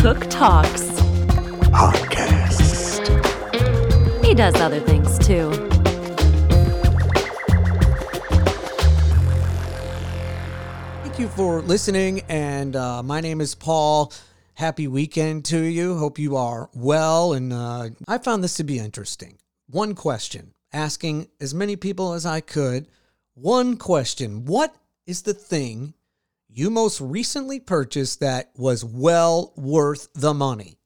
Cook 0.00 0.30
Talks. 0.30 0.80
Podcast. 1.68 3.04
He 4.24 4.32
does 4.32 4.54
other 4.54 4.80
things 4.80 5.18
too. 5.18 5.50
Thank 11.02 11.18
you 11.18 11.28
for 11.28 11.60
listening. 11.60 12.22
And 12.30 12.76
uh, 12.76 13.02
my 13.02 13.20
name 13.20 13.42
is 13.42 13.54
Paul. 13.54 14.10
Happy 14.54 14.88
weekend 14.88 15.44
to 15.44 15.60
you. 15.60 15.98
Hope 15.98 16.18
you 16.18 16.34
are 16.34 16.70
well. 16.72 17.34
And 17.34 17.52
uh, 17.52 17.90
I 18.08 18.16
found 18.16 18.42
this 18.42 18.54
to 18.54 18.64
be 18.64 18.78
interesting. 18.78 19.36
One 19.66 19.94
question, 19.94 20.54
asking 20.72 21.28
as 21.42 21.52
many 21.54 21.76
people 21.76 22.14
as 22.14 22.24
I 22.24 22.40
could. 22.40 22.88
One 23.34 23.76
question 23.76 24.46
What 24.46 24.74
is 25.06 25.20
the 25.20 25.34
thing 25.34 25.92
you 26.52 26.70
most 26.70 27.00
recently 27.00 27.60
purchased 27.60 28.20
that 28.20 28.50
was 28.56 28.84
well 28.84 29.52
worth 29.56 30.08
the 30.14 30.34
money? 30.34 30.76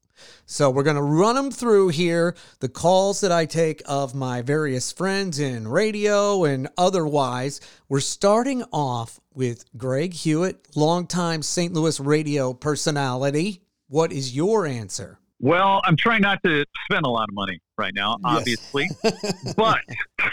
So 0.46 0.70
we're 0.70 0.82
going 0.82 0.96
to 0.96 1.02
run 1.02 1.36
them 1.36 1.50
through 1.50 1.88
here. 1.88 2.36
The 2.60 2.68
calls 2.68 3.20
that 3.22 3.32
I 3.32 3.46
take 3.46 3.82
of 3.86 4.14
my 4.14 4.42
various 4.42 4.92
friends 4.92 5.38
in 5.38 5.66
radio 5.66 6.44
and 6.44 6.68
otherwise. 6.76 7.60
We're 7.88 8.00
starting 8.00 8.62
off 8.72 9.20
with 9.32 9.64
Greg 9.76 10.12
Hewitt, 10.12 10.68
longtime 10.76 11.42
St. 11.42 11.72
Louis 11.72 11.98
radio 11.98 12.52
personality. 12.52 13.62
What 13.88 14.12
is 14.12 14.36
your 14.36 14.66
answer? 14.66 15.18
Well, 15.40 15.80
I'm 15.84 15.96
trying 15.96 16.22
not 16.22 16.42
to 16.44 16.64
spend 16.84 17.04
a 17.04 17.10
lot 17.10 17.28
of 17.28 17.34
money 17.34 17.60
right 17.76 17.92
now, 17.94 18.16
obviously, 18.24 18.88
but 19.56 19.80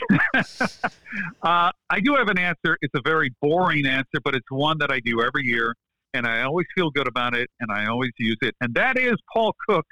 uh, 1.44 1.72
I 1.90 2.00
do 2.04 2.16
have 2.16 2.28
an 2.28 2.38
answer. 2.38 2.78
It's 2.82 2.94
a 2.96 3.02
very 3.04 3.34
boring 3.42 3.86
answer, 3.86 4.20
but 4.24 4.36
it's 4.36 4.50
one 4.50 4.78
that 4.80 4.92
I 4.92 5.00
do 5.00 5.22
every 5.22 5.44
year, 5.44 5.76
and 6.14 6.26
I 6.26 6.44
always 6.44 6.68
feel 6.76 6.90
good 6.92 7.08
about 7.08 7.36
it, 7.36 7.50
and 7.60 7.72
I 7.72 7.88
always 7.88 8.12
use 8.18 8.38
it, 8.42 8.56
and 8.62 8.74
that 8.76 8.98
is 8.98 9.16
Paul 9.32 9.54
Cook, 9.68 9.86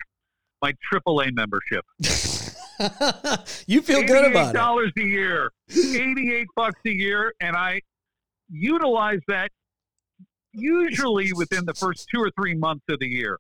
my 0.62 0.74
AAA 0.94 1.34
membership. 1.34 1.86
you 3.68 3.82
feel 3.82 4.04
good 4.04 4.26
about 4.26 4.52
it. 4.52 4.58
dollars 4.58 4.92
a 4.98 5.04
year, 5.04 5.52
eighty-eight 5.70 6.48
bucks 6.56 6.80
a 6.86 6.92
year, 6.92 7.34
and 7.42 7.56
I 7.56 7.82
utilize 8.50 9.20
that 9.28 9.52
usually 10.54 11.32
within 11.34 11.66
the 11.66 11.74
first 11.74 12.08
two 12.14 12.20
or 12.20 12.32
three 12.32 12.56
months 12.56 12.86
of 12.90 13.00
the 13.00 13.08
year. 13.08 13.38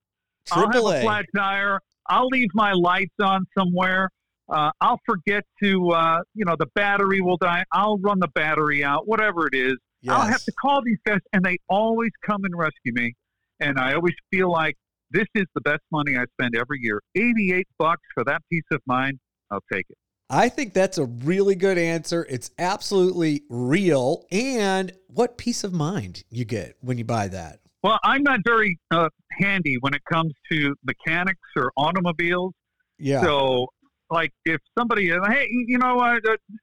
I'll 0.52 0.72
have 0.72 0.76
A. 0.76 1.02
flat 1.02 1.26
tire. 1.36 1.80
I'll 2.08 2.28
leave 2.28 2.50
my 2.54 2.74
lights 2.74 3.14
on 3.22 3.46
somewhere. 3.58 4.10
Uh, 4.50 4.72
I'll 4.82 5.00
forget 5.06 5.44
to, 5.62 5.90
uh, 5.92 6.20
you 6.34 6.46
know, 6.46 6.56
the 6.58 6.68
battery 6.76 7.22
will 7.22 7.38
die. 7.38 7.64
I'll 7.72 7.98
run 8.00 8.20
the 8.20 8.30
battery 8.30 8.84
out, 8.84 9.08
whatever 9.08 9.48
it 9.48 9.54
is. 9.54 9.76
I'll 10.08 10.26
have 10.26 10.44
to 10.44 10.52
call 10.54 10.82
these 10.82 10.98
guys, 11.06 11.20
and 11.34 11.44
they 11.44 11.58
always 11.70 12.12
come 12.26 12.46
and 12.46 12.58
rescue 12.58 12.94
me. 12.94 13.14
And 13.60 13.78
I 13.78 13.94
always 13.94 14.16
feel 14.32 14.50
like 14.50 14.76
this 15.12 15.28
is 15.36 15.46
the 15.54 15.62
best 15.62 15.82
money 15.92 16.16
I 16.18 16.24
spend 16.40 16.56
every 16.56 16.80
year. 16.82 17.02
Eighty-eight 17.16 17.68
bucks 17.78 18.04
for 18.14 18.24
that 18.24 18.42
peace 18.50 18.64
of 18.72 18.82
mind. 18.86 19.20
I'll 19.52 19.64
take 19.72 19.86
it. 19.90 19.98
I 20.30 20.48
think 20.48 20.74
that's 20.74 20.98
a 20.98 21.06
really 21.06 21.56
good 21.56 21.78
answer. 21.78 22.26
It's 22.30 22.52
absolutely 22.58 23.42
real. 23.50 24.26
And 24.32 24.94
what 25.08 25.38
peace 25.38 25.64
of 25.64 25.74
mind 25.74 26.24
you 26.30 26.46
get 26.46 26.78
when 26.82 26.98
you 26.98 27.04
buy 27.04 27.28
that. 27.28 27.60
Well, 27.84 28.00
I'm 28.04 28.24
not 28.24 28.40
very 28.46 28.78
uh, 28.92 29.10
handy 29.40 29.78
when 29.82 29.94
it 29.94 30.02
comes 30.12 30.34
to 30.52 30.76
mechanics 30.84 31.42
or 31.56 31.72
automobiles. 31.76 32.54
Yeah. 32.98 33.22
So, 33.22 33.68
like, 34.10 34.32
if 34.46 34.60
somebody, 34.78 35.10
hey, 35.10 35.48
you 35.68 35.78
know, 35.78 36.00
uh, 36.00 36.20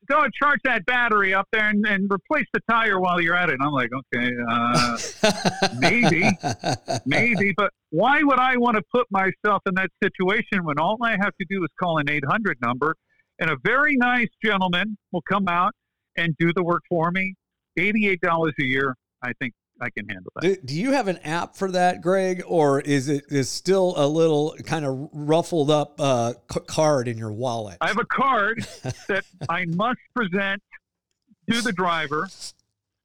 go 0.09 0.23
and 0.23 0.33
charge 0.35 0.61
that 0.65 0.85
battery 0.87 1.33
up 1.33 1.47
there 1.53 1.69
and, 1.69 1.87
and 1.87 2.11
replace 2.13 2.47
the 2.53 2.61
tire 2.69 3.01
while 3.01 3.21
you're 3.21 3.37
at 3.37 3.49
it. 3.49 3.55
And 3.55 3.63
I'm 3.63 3.73
like, 3.73 3.91
okay, 3.93 4.31
uh, 4.49 5.71
maybe. 5.79 6.29
maybe, 7.07 7.55
but 7.57 7.71
why 7.91 8.23
would 8.23 8.39
I 8.39 8.57
want 8.57 8.77
to 8.77 8.83
put 8.93 9.07
myself 9.11 9.63
in 9.67 9.75
that 9.77 9.91
situation 10.03 10.65
when 10.65 10.79
all 10.79 10.99
I 11.03 11.13
have 11.13 11.37
to 11.41 11.47
do 11.49 11.63
is 11.63 11.71
call 11.81 11.99
an 11.99 12.11
800 12.11 12.59
number 12.61 12.95
and 13.39 13.51
a 13.51 13.57
very 13.65 13.97
nice 13.97 14.29
gentleman 14.45 14.97
will 15.13 15.23
come 15.29 15.49
out 15.49 15.73
and 16.17 16.35
do 16.39 16.53
the 16.53 16.65
work 16.65 16.83
for 16.89 17.11
me? 17.11 17.35
$88 17.79 18.19
a 18.59 18.65
year, 18.65 18.97
I 19.23 19.33
think 19.39 19.53
I 19.81 19.91
can 19.91 20.09
handle 20.09 20.33
that. 20.37 20.43
Do, 20.43 20.57
do 20.65 20.75
you 20.75 20.93
have 20.93 21.07
an 21.09 21.19
app 21.19 21.55
for 21.57 21.71
that, 21.73 22.01
Greg, 22.01 22.43
or 22.47 22.81
is 22.81 23.09
it 23.09 23.25
is 23.29 23.49
still 23.51 23.95
a 23.97 24.07
little 24.07 24.57
kind 24.65 24.85
of 24.85 25.09
ruffled 25.13 25.71
up 25.71 26.01
uh, 26.01 26.33
c- 26.51 26.61
card 26.67 27.09
in 27.09 27.19
your 27.19 27.33
wallet? 27.33 27.77
I 27.81 27.89
have 27.89 27.99
a 27.99 28.07
card 28.07 28.67
that 29.09 29.25
I 29.49 29.67
must 29.67 29.99
present 30.15 30.63
to 31.51 31.61
the 31.61 31.73
driver. 31.73 32.29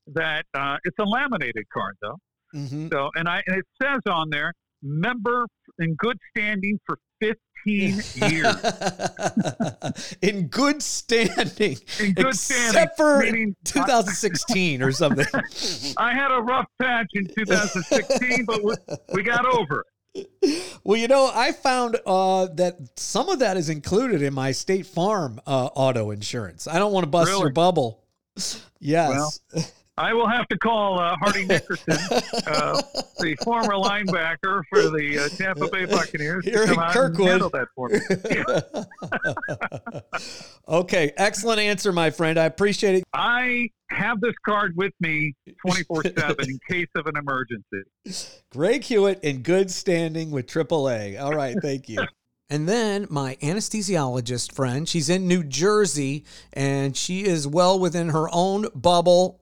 That 0.08 0.46
uh, 0.54 0.78
it's 0.84 0.98
a 1.00 1.04
laminated 1.04 1.66
card 1.74 1.96
though. 2.02 2.18
Mhm. 2.56 2.90
So 2.92 3.10
and 3.16 3.28
I 3.30 3.42
and 3.48 3.58
it 3.58 3.66
says 3.82 4.00
on 4.10 4.30
there 4.30 4.54
member 4.82 5.46
in 5.80 5.94
good 5.96 6.18
standing 6.36 6.80
for 6.86 6.98
15 7.22 8.02
years. 8.32 8.56
in 10.22 10.48
good 10.48 10.82
standing, 10.82 11.78
In 12.00 12.14
good 12.14 12.28
except 12.28 12.36
standing, 12.36 12.90
for 12.98 13.20
meaning 13.20 13.56
2016 13.66 14.82
or 14.82 14.92
something. 14.92 15.26
I 15.98 16.14
had 16.14 16.32
a 16.32 16.42
rough 16.42 16.68
patch 16.82 17.10
in 17.14 17.28
2016, 17.28 18.46
but 18.46 18.64
we, 18.64 18.74
we 19.14 19.24
got 19.24 19.46
over 19.46 19.82
it. 19.82 19.88
Well, 20.84 20.98
you 20.98 21.08
know, 21.08 21.32
I 21.34 21.54
found 21.54 21.98
uh, 22.06 22.48
that 22.56 23.00
some 23.00 23.30
of 23.30 23.40
that 23.40 23.56
is 23.56 23.70
included 23.70 24.22
in 24.22 24.34
my 24.34 24.52
State 24.52 24.86
Farm 24.86 25.40
uh, 25.48 25.70
auto 25.74 26.12
insurance. 26.12 26.68
I 26.68 26.80
don't 26.80 26.92
want 26.92 27.06
to 27.06 27.10
bust 27.10 27.32
your 27.32 27.52
bubble. 27.52 28.04
Yes. 28.80 29.40
I 29.98 30.14
will 30.14 30.28
have 30.28 30.48
to 30.48 30.58
call 30.58 31.00
uh, 31.00 31.16
Hardy 31.22 31.46
Nickerson, 31.46 31.94
uh, 32.48 32.82
the 33.20 33.36
former 33.44 33.74
linebacker 33.74 34.64
for 34.70 34.84
the 34.84 35.20
uh, 35.26 35.30
Tampa 35.36 35.68
Bay 35.70 35.86
Buccaneers, 35.86 36.46
Here 36.46 36.66
to 36.66 36.74
come 36.74 36.80
out 36.80 36.94
Kirkwood. 36.94 37.20
and 37.20 37.30
handle 37.30 37.50
that 37.50 37.68
for 37.76 37.90
me. 37.90 38.00
okay, 40.68 41.12
excellent 41.18 41.60
answer, 41.60 41.92
my 41.92 42.10
friend. 42.10 42.40
I 42.40 42.46
appreciate 42.46 42.96
it. 42.96 43.04
I 43.14 43.70
have 43.90 44.22
this 44.22 44.34
card 44.46 44.76
with 44.78 44.94
me 45.02 45.34
24 45.66 46.04
7 46.18 46.36
in 46.50 46.60
case 46.70 46.88
of 46.96 47.08
an 47.08 47.18
emergency. 47.18 48.34
Greg 48.52 48.84
Hewitt 48.84 49.20
in 49.24 49.42
good 49.42 49.70
standing 49.70 50.32
with 50.32 50.48
AAA. 50.48 51.22
All 51.22 51.34
right, 51.34 51.56
thank 51.62 51.90
you. 51.90 52.00
And 52.50 52.68
then 52.68 53.08
my 53.10 53.38
anesthesiologist 53.42 54.52
friend, 54.54 54.90
she's 54.90 55.10
in 55.10 55.26
New 55.26 55.42
Jersey 55.42 56.26
and 56.52 56.98
she 56.98 57.24
is 57.24 57.48
well 57.48 57.80
within 57.80 58.10
her 58.10 58.28
own 58.30 58.68
bubble. 58.76 59.41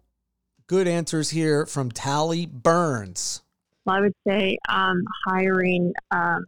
Good 0.70 0.88
answers 0.88 1.32
here 1.32 1.66
from 1.66 1.92
Tali 1.92 2.46
Burns. 2.46 3.42
Well, 3.86 3.96
I 3.96 4.02
would 4.02 4.14
say 4.28 4.56
um, 4.70 5.02
hiring 5.26 5.94
um, 6.12 6.46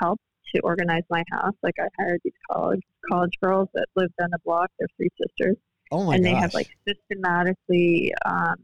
help 0.00 0.18
to 0.52 0.60
organize 0.62 1.04
my 1.08 1.22
house. 1.30 1.54
Like 1.62 1.76
I 1.78 1.86
hired 1.96 2.20
these 2.24 2.32
college 2.50 2.80
college 3.08 3.34
girls 3.40 3.68
that 3.74 3.86
lived 3.94 4.14
on 4.20 4.30
the 4.32 4.40
block. 4.44 4.72
They're 4.76 4.88
three 4.96 5.10
sisters, 5.22 5.56
Oh 5.92 6.02
my 6.02 6.16
and 6.16 6.24
gosh. 6.24 6.32
they 6.32 6.36
have 6.36 6.52
like 6.52 6.68
systematically 6.88 8.12
um, 8.26 8.56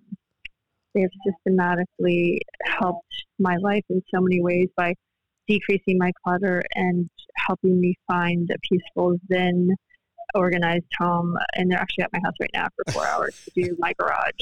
they 0.92 1.02
have 1.02 1.10
systematically 1.24 2.42
helped 2.66 3.06
my 3.38 3.54
life 3.58 3.84
in 3.90 4.02
so 4.12 4.20
many 4.20 4.42
ways 4.42 4.70
by 4.76 4.94
decreasing 5.46 5.98
my 5.98 6.10
clutter 6.24 6.64
and 6.74 7.08
helping 7.36 7.80
me 7.80 7.94
find 8.08 8.50
a 8.50 8.58
peaceful 8.68 9.16
zen 9.32 9.76
organized 10.34 10.84
home 10.98 11.36
and 11.54 11.70
they're 11.70 11.78
actually 11.78 12.04
at 12.04 12.12
my 12.12 12.20
house 12.24 12.34
right 12.40 12.50
now 12.54 12.68
for 12.76 12.92
four 12.92 13.06
hours 13.06 13.34
to 13.44 13.62
do 13.62 13.76
my 13.78 13.92
garage 13.98 14.32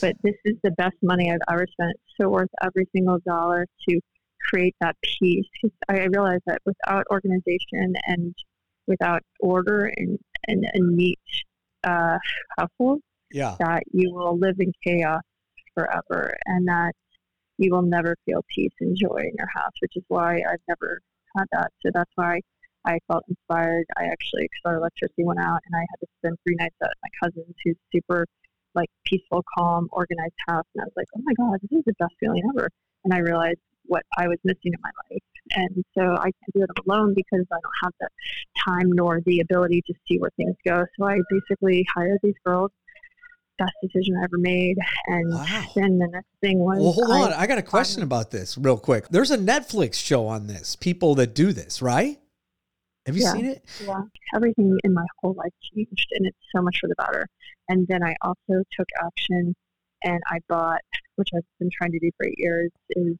but 0.00 0.14
this 0.22 0.34
is 0.44 0.54
the 0.62 0.70
best 0.72 0.96
money 1.02 1.30
I've 1.30 1.40
ever 1.50 1.66
spent. 1.70 1.90
It's 1.92 2.14
so 2.20 2.28
worth 2.28 2.48
every 2.62 2.86
single 2.94 3.18
dollar 3.26 3.66
to 3.88 4.00
create 4.48 4.74
that 4.80 4.96
peace. 5.02 5.46
'Cause 5.60 5.70
I 5.88 6.00
I 6.00 6.04
realize 6.06 6.40
that 6.46 6.58
without 6.64 7.04
organization 7.10 7.94
and 8.06 8.34
without 8.86 9.22
order 9.40 9.92
and, 9.96 10.18
and 10.48 10.64
a 10.72 10.78
neat 10.80 11.18
uh, 11.84 12.18
household, 12.58 13.00
yeah. 13.30 13.56
that 13.60 13.82
you 13.92 14.12
will 14.14 14.36
live 14.38 14.56
in 14.58 14.72
chaos 14.84 15.22
forever 15.74 16.34
and 16.46 16.66
that 16.68 16.92
you 17.58 17.70
will 17.72 17.82
never 17.82 18.16
feel 18.24 18.42
peace 18.54 18.72
and 18.80 18.96
joy 18.96 19.18
in 19.18 19.32
your 19.38 19.48
house, 19.54 19.72
which 19.80 19.92
is 19.96 20.02
why 20.08 20.36
I've 20.50 20.60
never 20.68 21.00
had 21.36 21.44
that. 21.52 21.70
So 21.84 21.90
that's 21.92 22.10
why 22.14 22.40
I 22.84 22.98
felt 23.08 23.24
inspired. 23.28 23.86
I 23.96 24.04
actually, 24.04 24.42
because 24.42 24.62
our 24.64 24.76
electricity 24.76 25.24
went 25.24 25.40
out 25.40 25.60
and 25.66 25.74
I 25.76 25.80
had 25.80 25.96
to 26.00 26.06
spend 26.18 26.36
three 26.46 26.56
nights 26.56 26.76
at 26.82 26.90
my 27.02 27.08
cousin's 27.22 27.54
who's 27.64 27.76
super 27.92 28.26
like 28.74 28.88
peaceful, 29.04 29.44
calm, 29.58 29.88
organized 29.92 30.34
house. 30.46 30.64
And 30.74 30.82
I 30.82 30.84
was 30.84 30.92
like, 30.96 31.06
oh 31.16 31.20
my 31.24 31.32
God, 31.34 31.58
this 31.62 31.78
is 31.78 31.84
the 31.86 31.92
best 31.98 32.14
feeling 32.20 32.42
ever. 32.56 32.68
And 33.04 33.12
I 33.12 33.18
realized 33.18 33.58
what 33.86 34.02
I 34.16 34.28
was 34.28 34.38
missing 34.44 34.72
in 34.72 34.76
my 34.82 34.90
life. 35.10 35.22
And 35.52 35.84
so 35.98 36.02
I 36.16 36.24
can't 36.30 36.54
do 36.54 36.62
it 36.62 36.70
alone 36.86 37.12
because 37.14 37.44
I 37.50 37.56
don't 37.56 37.74
have 37.82 37.92
the 38.00 38.08
time 38.64 38.92
nor 38.92 39.20
the 39.26 39.40
ability 39.40 39.82
to 39.88 39.94
see 40.06 40.18
where 40.18 40.30
things 40.36 40.54
go. 40.64 40.84
So 40.98 41.06
I 41.06 41.18
basically 41.28 41.84
hired 41.94 42.18
these 42.22 42.34
girls. 42.44 42.70
Best 43.58 43.72
decision 43.82 44.16
I 44.20 44.24
ever 44.24 44.38
made. 44.38 44.78
And 45.06 45.34
Wow. 45.34 45.64
then 45.74 45.98
the 45.98 46.06
next 46.06 46.28
thing 46.40 46.60
was 46.60 46.78
Well, 46.80 46.92
hold 46.92 47.10
I- 47.10 47.22
on. 47.26 47.32
I 47.32 47.46
got 47.48 47.58
a 47.58 47.62
question 47.62 48.02
about 48.04 48.30
this 48.30 48.56
real 48.56 48.78
quick. 48.78 49.08
There's 49.08 49.30
a 49.32 49.38
Netflix 49.38 49.94
show 49.94 50.26
on 50.28 50.46
this, 50.46 50.76
people 50.76 51.14
that 51.16 51.34
do 51.34 51.52
this, 51.52 51.82
right? 51.82 52.18
Have 53.10 53.16
you 53.16 53.24
Yeah. 53.24 53.32
seen 53.32 53.46
it? 53.46 53.62
yeah, 53.80 54.02
everything 54.36 54.78
in 54.84 54.94
my 54.94 55.04
whole 55.20 55.34
life 55.34 55.52
changed, 55.74 56.06
and 56.12 56.26
it's 56.26 56.38
so 56.54 56.62
much 56.62 56.78
for 56.80 56.86
the 56.86 56.94
better. 56.94 57.26
And 57.68 57.86
then 57.88 58.04
I 58.04 58.14
also 58.22 58.62
took 58.70 58.86
action, 59.04 59.54
and 60.04 60.22
I 60.28 60.38
bought, 60.48 60.80
which 61.16 61.30
I've 61.34 61.42
been 61.58 61.70
trying 61.72 61.90
to 61.92 61.98
do 61.98 62.10
for 62.16 62.26
eight 62.26 62.38
years, 62.38 62.70
is 62.90 63.16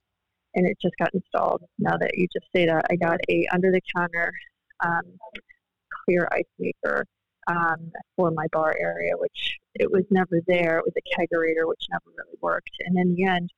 and 0.55 0.67
it 0.67 0.77
just 0.81 0.95
got 0.99 1.13
installed. 1.13 1.63
Now 1.79 1.97
that 1.97 2.17
you 2.17 2.29
just 2.33 2.47
say 2.55 2.67
that, 2.67 2.85
I 2.89 2.97
got 2.97 3.19
a 3.29 3.47
under 3.53 3.73
the 3.73 3.81
counter 3.97 4.33
um, 4.85 5.03
clear 6.05 6.29
ice 6.33 6.45
maker 6.59 7.05
um, 7.49 7.91
for 8.17 8.31
my 8.31 8.47
bar 8.53 8.75
area, 8.79 9.13
which 9.17 9.59
it 9.75 9.91
was 9.91 10.05
never 10.11 10.41
there. 10.47 10.79
It 10.79 10.85
was 10.85 10.95
a 10.97 11.21
kegerator, 11.21 11.67
which 11.69 11.85
never 11.91 12.17
really 12.17 12.39
worked. 12.41 12.71
And 12.87 12.97
in 12.97 13.15
the 13.15 13.25
end, 13.25 13.51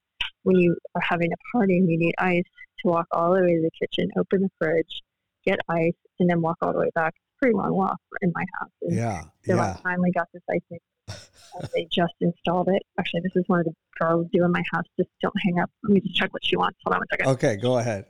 when 0.44 0.56
you 0.56 0.76
are 0.94 1.02
having 1.02 1.30
a 1.30 1.56
party 1.56 1.78
and 1.78 1.90
you 1.90 1.98
need 1.98 2.14
ice, 2.18 2.42
to 2.80 2.88
walk 2.88 3.06
all 3.12 3.34
the 3.34 3.42
way 3.42 3.54
to 3.54 3.62
the 3.62 3.70
kitchen, 3.86 4.10
open 4.18 4.42
the 4.42 4.50
fridge, 4.58 5.02
get 5.44 5.58
ice, 5.68 5.92
and 6.20 6.28
then 6.30 6.40
walk 6.40 6.56
all 6.62 6.72
the 6.72 6.78
way 6.78 6.90
back. 6.94 7.14
It's 7.16 7.24
a 7.36 7.38
pretty 7.40 7.56
long 7.56 7.74
walk 7.74 7.98
in 8.20 8.32
my 8.34 8.44
house. 8.60 8.70
And 8.82 8.96
Yeah. 8.96 9.22
so 9.44 9.56
Yeah. 9.56 9.76
I 9.78 9.80
finally 9.82 10.10
got 10.12 10.28
this 10.32 10.42
ice 10.50 10.60
maker. 10.70 10.82
they 11.74 11.86
just 11.90 12.14
installed 12.20 12.68
it. 12.68 12.82
Actually, 12.98 13.20
this 13.22 13.32
is 13.36 13.44
one 13.48 13.60
of 13.60 13.66
the 13.66 13.74
girls 14.00 14.26
do 14.32 14.44
in 14.44 14.52
my 14.52 14.62
house. 14.72 14.84
Just 14.98 15.10
don't 15.20 15.34
hang 15.44 15.58
up. 15.60 15.70
Let 15.82 15.92
me 15.92 16.00
just 16.00 16.14
check 16.16 16.32
what 16.32 16.44
she 16.44 16.56
wants. 16.56 16.78
Hold 16.84 16.94
on 16.94 17.00
one 17.00 17.06
second. 17.10 17.26
Okay, 17.32 17.56
go 17.56 17.78
ahead. 17.78 18.06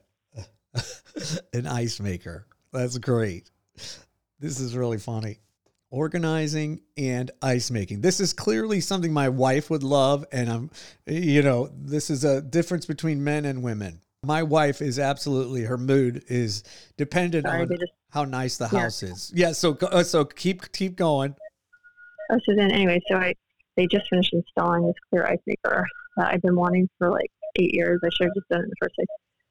An 1.52 1.66
ice 1.66 2.00
maker. 2.00 2.46
That's 2.72 2.98
great. 2.98 3.50
This 4.38 4.60
is 4.60 4.76
really 4.76 4.98
funny. 4.98 5.38
Organizing 5.90 6.80
and 6.96 7.30
ice 7.42 7.70
making. 7.70 8.00
This 8.00 8.18
is 8.20 8.32
clearly 8.32 8.80
something 8.80 9.12
my 9.12 9.28
wife 9.28 9.68
would 9.68 9.82
love. 9.82 10.24
And 10.32 10.48
I'm, 10.50 10.70
you 11.06 11.42
know, 11.42 11.70
this 11.74 12.08
is 12.08 12.24
a 12.24 12.40
difference 12.40 12.86
between 12.86 13.22
men 13.22 13.44
and 13.44 13.62
women. 13.62 14.00
My 14.24 14.44
wife 14.44 14.80
is 14.80 15.00
absolutely, 15.00 15.62
her 15.62 15.76
mood 15.76 16.22
is 16.28 16.62
dependent 16.96 17.44
Sorry, 17.44 17.62
on 17.62 17.68
just 17.68 17.92
how 18.10 18.24
nice 18.24 18.56
the 18.56 18.68
Yeah. 18.72 18.82
house 18.82 19.02
is. 19.02 19.32
Yeah. 19.34 19.50
So, 19.50 19.76
uh, 19.82 20.04
so 20.04 20.24
keep, 20.24 20.70
keep 20.70 20.94
going. 20.94 21.34
Oh, 22.30 22.38
so 22.46 22.54
then 22.54 22.70
anyway, 22.70 23.00
so 23.08 23.16
I 23.16 23.34
they 23.76 23.86
just 23.88 24.08
finished 24.10 24.32
installing 24.32 24.86
this 24.86 24.94
clear 25.10 25.26
ice 25.26 25.40
maker 25.46 25.84
that 26.18 26.28
I've 26.32 26.42
been 26.42 26.54
wanting 26.54 26.88
for 26.98 27.10
like 27.10 27.30
eight 27.58 27.74
years. 27.74 28.00
I 28.04 28.10
should 28.10 28.26
have 28.26 28.34
just 28.34 28.48
done 28.48 28.60
it 28.60 28.64
in 28.64 28.68
the 28.70 28.76
first 28.80 28.94
place. 28.94 29.06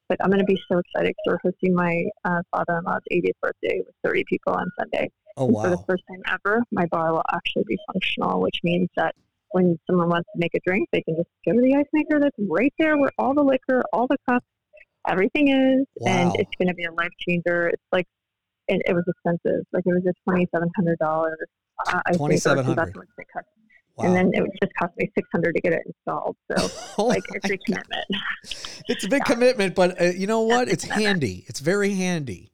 But 0.08 0.20
I'm 0.24 0.30
going 0.30 0.40
to 0.40 0.46
be 0.46 0.62
so 0.72 0.78
excited 0.78 1.14
because 1.26 1.40
we're 1.44 1.52
hosting 1.52 1.74
my 1.74 2.04
uh, 2.24 2.42
father-in-law's 2.52 3.02
80th 3.12 3.32
birthday 3.42 3.80
with 3.80 3.94
30 4.06 4.24
people 4.30 4.54
on 4.54 4.72
Sunday. 4.80 5.10
Oh, 5.38 5.48
And 5.48 5.56
for 5.58 5.70
the 5.70 5.84
first 5.88 6.04
time 6.08 6.22
ever, 6.46 6.64
my 6.72 6.86
bar 6.86 7.12
will 7.12 7.24
actually 7.34 7.64
be 7.68 7.78
functional, 7.92 8.40
which 8.40 8.60
means 8.64 8.88
that 8.96 9.16
when 9.52 9.78
someone 9.88 10.08
wants 10.10 10.30
to 10.34 10.40
make 10.40 10.54
a 10.56 10.60
drink, 10.66 10.88
they 10.94 11.02
can 11.02 11.16
just 11.18 11.30
go 11.46 11.52
to 11.54 11.62
the 11.62 11.76
ice 11.76 11.86
maker 11.94 12.20
that's 12.22 12.36
right 12.50 12.74
there 12.80 12.98
where 12.98 13.12
all 13.18 13.34
the 13.34 13.44
liquor, 13.44 13.84
all 13.92 14.08
the 14.08 14.18
cups, 14.30 14.46
everything 15.08 15.50
is, 15.50 15.86
and 16.06 16.36
it's 16.36 16.52
going 16.58 16.68
to 16.68 16.74
be 16.74 16.86
a 16.86 16.92
life 16.92 17.12
changer. 17.28 17.68
It's 17.68 17.84
like, 17.92 18.08
it, 18.68 18.82
it 18.86 18.94
was 18.94 19.04
expensive. 19.08 19.66
Like 19.74 19.84
it 19.86 19.94
was 19.94 20.04
a 20.06 20.30
$2,700 20.30 21.34
ice 22.06 22.20
maker. 22.20 22.38
so 22.38 22.56
$2,700. 22.56 22.76
That's 22.76 22.96
what 22.96 23.06
it 23.18 23.28
cost. 23.34 23.46
Wow. 23.98 24.06
And 24.06 24.16
then 24.16 24.32
it 24.34 24.42
would 24.42 24.52
just 24.62 24.74
cost 24.80 24.94
me 24.98 25.12
600 25.18 25.54
to 25.56 25.62
get 25.62 25.74
it 25.74 25.82
installed. 25.86 26.38
So, 26.56 26.70
Oh 26.98 27.06
like, 27.08 27.24
it's 27.34 27.46
a 27.46 27.58
God. 27.58 27.66
commitment. 27.66 28.06
It's 28.88 29.04
a 29.04 29.10
big 29.10 29.26
commitment, 29.26 29.76
but 29.76 30.00
uh, 30.02 30.06
you 30.06 30.28
know 30.28 30.42
what? 30.42 30.70
It's 30.70 30.86
It's 30.86 30.94
handy. 30.94 31.44
It's 31.48 31.60
very 31.60 31.94
handy. 31.96 32.52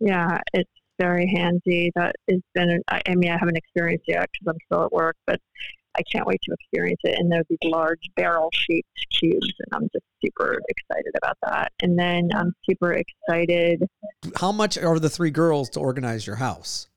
Yeah, 0.00 0.40
it's 0.52 0.70
very 0.98 1.26
handy. 1.32 1.92
That 1.94 2.16
has 2.28 2.40
been, 2.54 2.82
I, 2.88 3.00
I 3.08 3.14
mean, 3.14 3.30
I 3.30 3.38
haven't 3.38 3.56
experienced 3.56 4.04
it 4.08 4.12
yet 4.14 4.28
because 4.32 4.48
I'm 4.48 4.58
still 4.66 4.84
at 4.84 4.92
work, 4.92 5.16
but 5.26 5.40
I 5.96 6.02
can't 6.02 6.26
wait 6.26 6.40
to 6.42 6.52
experience 6.60 7.00
it. 7.04 7.18
And 7.18 7.30
there's 7.30 7.44
these 7.48 7.58
large 7.64 8.00
barrel 8.16 8.50
shaped 8.52 8.88
cubes, 9.10 9.52
and 9.58 9.68
I'm 9.72 9.88
just 9.92 10.04
super 10.24 10.60
excited 10.68 11.12
about 11.16 11.36
that. 11.42 11.72
And 11.80 11.98
then 11.98 12.30
I'm 12.34 12.52
super 12.68 12.92
excited. 12.94 13.86
How 14.36 14.52
much 14.52 14.76
are 14.78 14.98
the 14.98 15.10
three 15.10 15.30
girls 15.30 15.70
to 15.70 15.80
organize 15.80 16.26
your 16.26 16.36
house? 16.36 16.88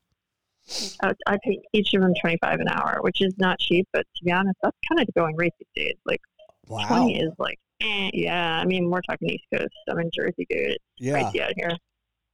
I, 1.02 1.12
I 1.26 1.38
pay 1.44 1.58
each 1.72 1.94
of 1.94 2.02
them 2.02 2.12
25 2.20 2.60
an 2.60 2.68
hour, 2.68 2.98
which 3.00 3.22
is 3.22 3.32
not 3.38 3.58
cheap, 3.58 3.86
but 3.92 4.04
to 4.16 4.24
be 4.24 4.32
honest, 4.32 4.56
that's 4.62 4.76
kind 4.88 5.00
of 5.00 5.14
going 5.14 5.34
rate 5.36 5.54
these 5.58 5.84
days. 5.86 5.96
Like 6.04 6.20
Wow. 6.66 6.86
20 6.88 7.20
is 7.20 7.32
like, 7.38 7.58
eh, 7.80 8.10
yeah. 8.12 8.58
I 8.60 8.66
mean, 8.66 8.90
we're 8.90 9.00
talking 9.00 9.30
East 9.30 9.44
Coast. 9.54 9.68
I'm 9.88 9.98
in 10.00 10.10
Jersey, 10.14 10.46
dude. 10.50 10.72
It's 10.72 10.78
Yeah. 10.98 11.14
pricey 11.22 11.40
out 11.40 11.52
here. 11.56 11.70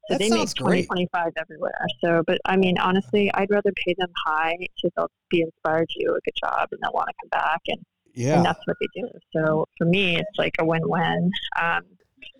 So 0.08 0.14
That 0.14 0.18
they 0.18 0.28
make 0.28 0.38
sounds 0.40 0.54
20, 0.54 0.86
25 0.86 1.32
everywhere. 1.38 1.72
So, 2.02 2.22
but 2.26 2.38
I 2.44 2.56
mean, 2.56 2.76
honestly, 2.78 3.30
I'd 3.34 3.50
rather 3.50 3.72
pay 3.86 3.94
them 3.98 4.10
high 4.26 4.56
so 4.76 4.90
they'll 4.96 5.10
be 5.30 5.40
inspired 5.42 5.88
to 5.88 6.04
do 6.04 6.10
a 6.10 6.20
good 6.24 6.34
job 6.42 6.68
and 6.72 6.80
they'll 6.82 6.92
want 6.92 7.08
to 7.08 7.14
come 7.22 7.40
back. 7.40 7.60
And, 7.68 7.78
Yeah. 8.12 8.36
and 8.36 8.44
that's 8.44 8.60
what 8.66 8.76
they 8.80 9.00
do. 9.00 9.08
So 9.34 9.66
for 9.78 9.86
me, 9.86 10.16
it's 10.16 10.38
like 10.38 10.54
a 10.58 10.64
win-win. 10.64 11.30
Um, 11.60 11.82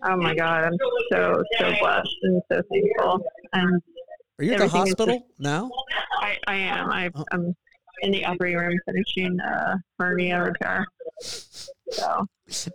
oh 0.03 0.17
my 0.17 0.35
God, 0.35 0.65
I'm 0.65 0.77
so, 1.11 1.43
so 1.57 1.73
blessed 1.81 2.09
and 2.23 2.41
so 2.51 2.61
thankful. 2.71 3.25
And 3.53 3.81
Are 4.39 4.45
you 4.45 4.51
at 4.51 4.57
the 4.59 4.67
hospital 4.67 5.27
now? 5.39 5.71
I, 6.21 6.37
I 6.47 6.55
am. 6.55 6.91
I, 6.91 7.09
Oh. 7.15 7.25
I'm 7.31 7.55
in 8.01 8.11
the 8.11 8.25
operating 8.25 8.59
room 8.59 8.77
finishing 8.85 9.39
uh, 9.39 9.77
hernia 9.97 10.43
repair. 10.43 10.85
So, 11.21 12.27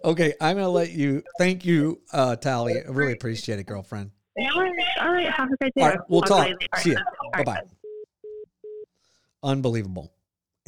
Okay, 0.04 0.34
I'm 0.40 0.56
gonna 0.56 0.68
let 0.68 0.90
you. 0.90 1.22
Thank 1.38 1.64
you, 1.64 2.00
uh, 2.12 2.34
Tali. 2.36 2.78
I 2.78 2.88
really 2.90 3.12
appreciate 3.12 3.58
it, 3.60 3.66
girlfriend. 3.66 4.10
All 4.54 4.62
right, 4.62 4.74
all 5.00 5.12
right. 5.12 5.30
Have 5.30 5.50
a 5.52 5.56
great 5.56 5.74
day. 5.74 5.82
All 5.82 5.88
right, 5.88 5.98
we'll 6.08 6.22
I'll 6.22 6.28
talk. 6.28 6.48
you 6.48 6.56
See 6.78 6.94
right, 6.94 7.04
Bye 7.32 7.44
bye. 7.44 7.60
Unbelievable. 9.42 10.12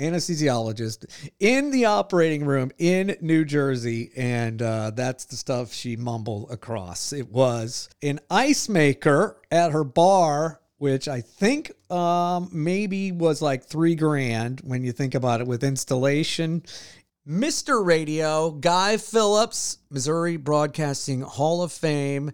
Anesthesiologist 0.01 1.05
in 1.39 1.71
the 1.71 1.85
operating 1.85 2.45
room 2.47 2.73
in 2.79 3.17
New 3.21 3.45
Jersey, 3.45 4.11
and 4.17 4.61
uh, 4.61 4.91
that's 4.91 5.27
the 5.27 5.37
stuff 5.37 5.73
she 5.73 5.97
mumbled 5.97 6.51
across. 6.51 7.13
It 7.13 7.31
was 7.31 7.89
an 8.03 8.19
ice 8.31 8.69
maker 8.69 9.41
at 9.51 9.73
her 9.73 9.85
bar, 9.85 10.61
which 10.79 11.09
I 11.09 11.21
think 11.21 11.73
um, 11.93 12.49
maybe 12.53 13.13
was 13.13 13.43
like 13.43 13.65
three 13.65 13.95
grand 13.95 14.61
when 14.65 14.83
you 14.83 14.93
think 14.93 15.15
about 15.15 15.41
it 15.41 15.47
with 15.47 15.63
installation. 15.63 16.63
Mr. 17.29 17.85
Radio, 17.85 18.51
Guy 18.51 18.97
Phillips, 18.97 19.79
Missouri 19.91 20.37
Broadcasting 20.37 21.21
Hall 21.21 21.63
of 21.63 21.71
Fame. 21.71 22.33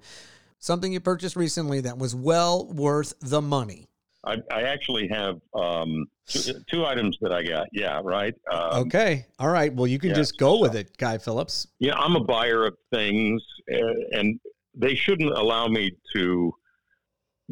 Something 0.58 0.92
you 0.92 1.00
purchased 1.00 1.36
recently 1.36 1.80
that 1.82 1.98
was 1.98 2.14
well 2.14 2.66
worth 2.66 3.14
the 3.20 3.40
money. 3.40 3.88
I, 4.24 4.36
I 4.50 4.62
actually 4.62 5.06
have 5.08 5.40
um, 5.54 6.06
two, 6.26 6.54
two 6.68 6.84
items 6.84 7.16
that 7.20 7.32
I 7.32 7.44
got. 7.44 7.68
Yeah, 7.72 8.00
right. 8.02 8.34
Um, 8.52 8.86
Okay. 8.86 9.26
All 9.38 9.48
right. 9.48 9.72
Well, 9.72 9.86
you 9.86 9.98
can 9.98 10.10
yeah, 10.10 10.16
just 10.16 10.36
go 10.38 10.58
with 10.58 10.74
it, 10.74 10.96
Guy 10.98 11.18
Phillips. 11.18 11.68
Yeah, 11.78 11.94
I'm 11.94 12.16
a 12.16 12.24
buyer 12.24 12.66
of 12.66 12.74
things, 12.92 13.42
uh, 13.72 13.78
and 14.12 14.40
they 14.74 14.94
shouldn't 14.94 15.30
allow 15.30 15.68
me 15.68 15.92
to 16.14 16.52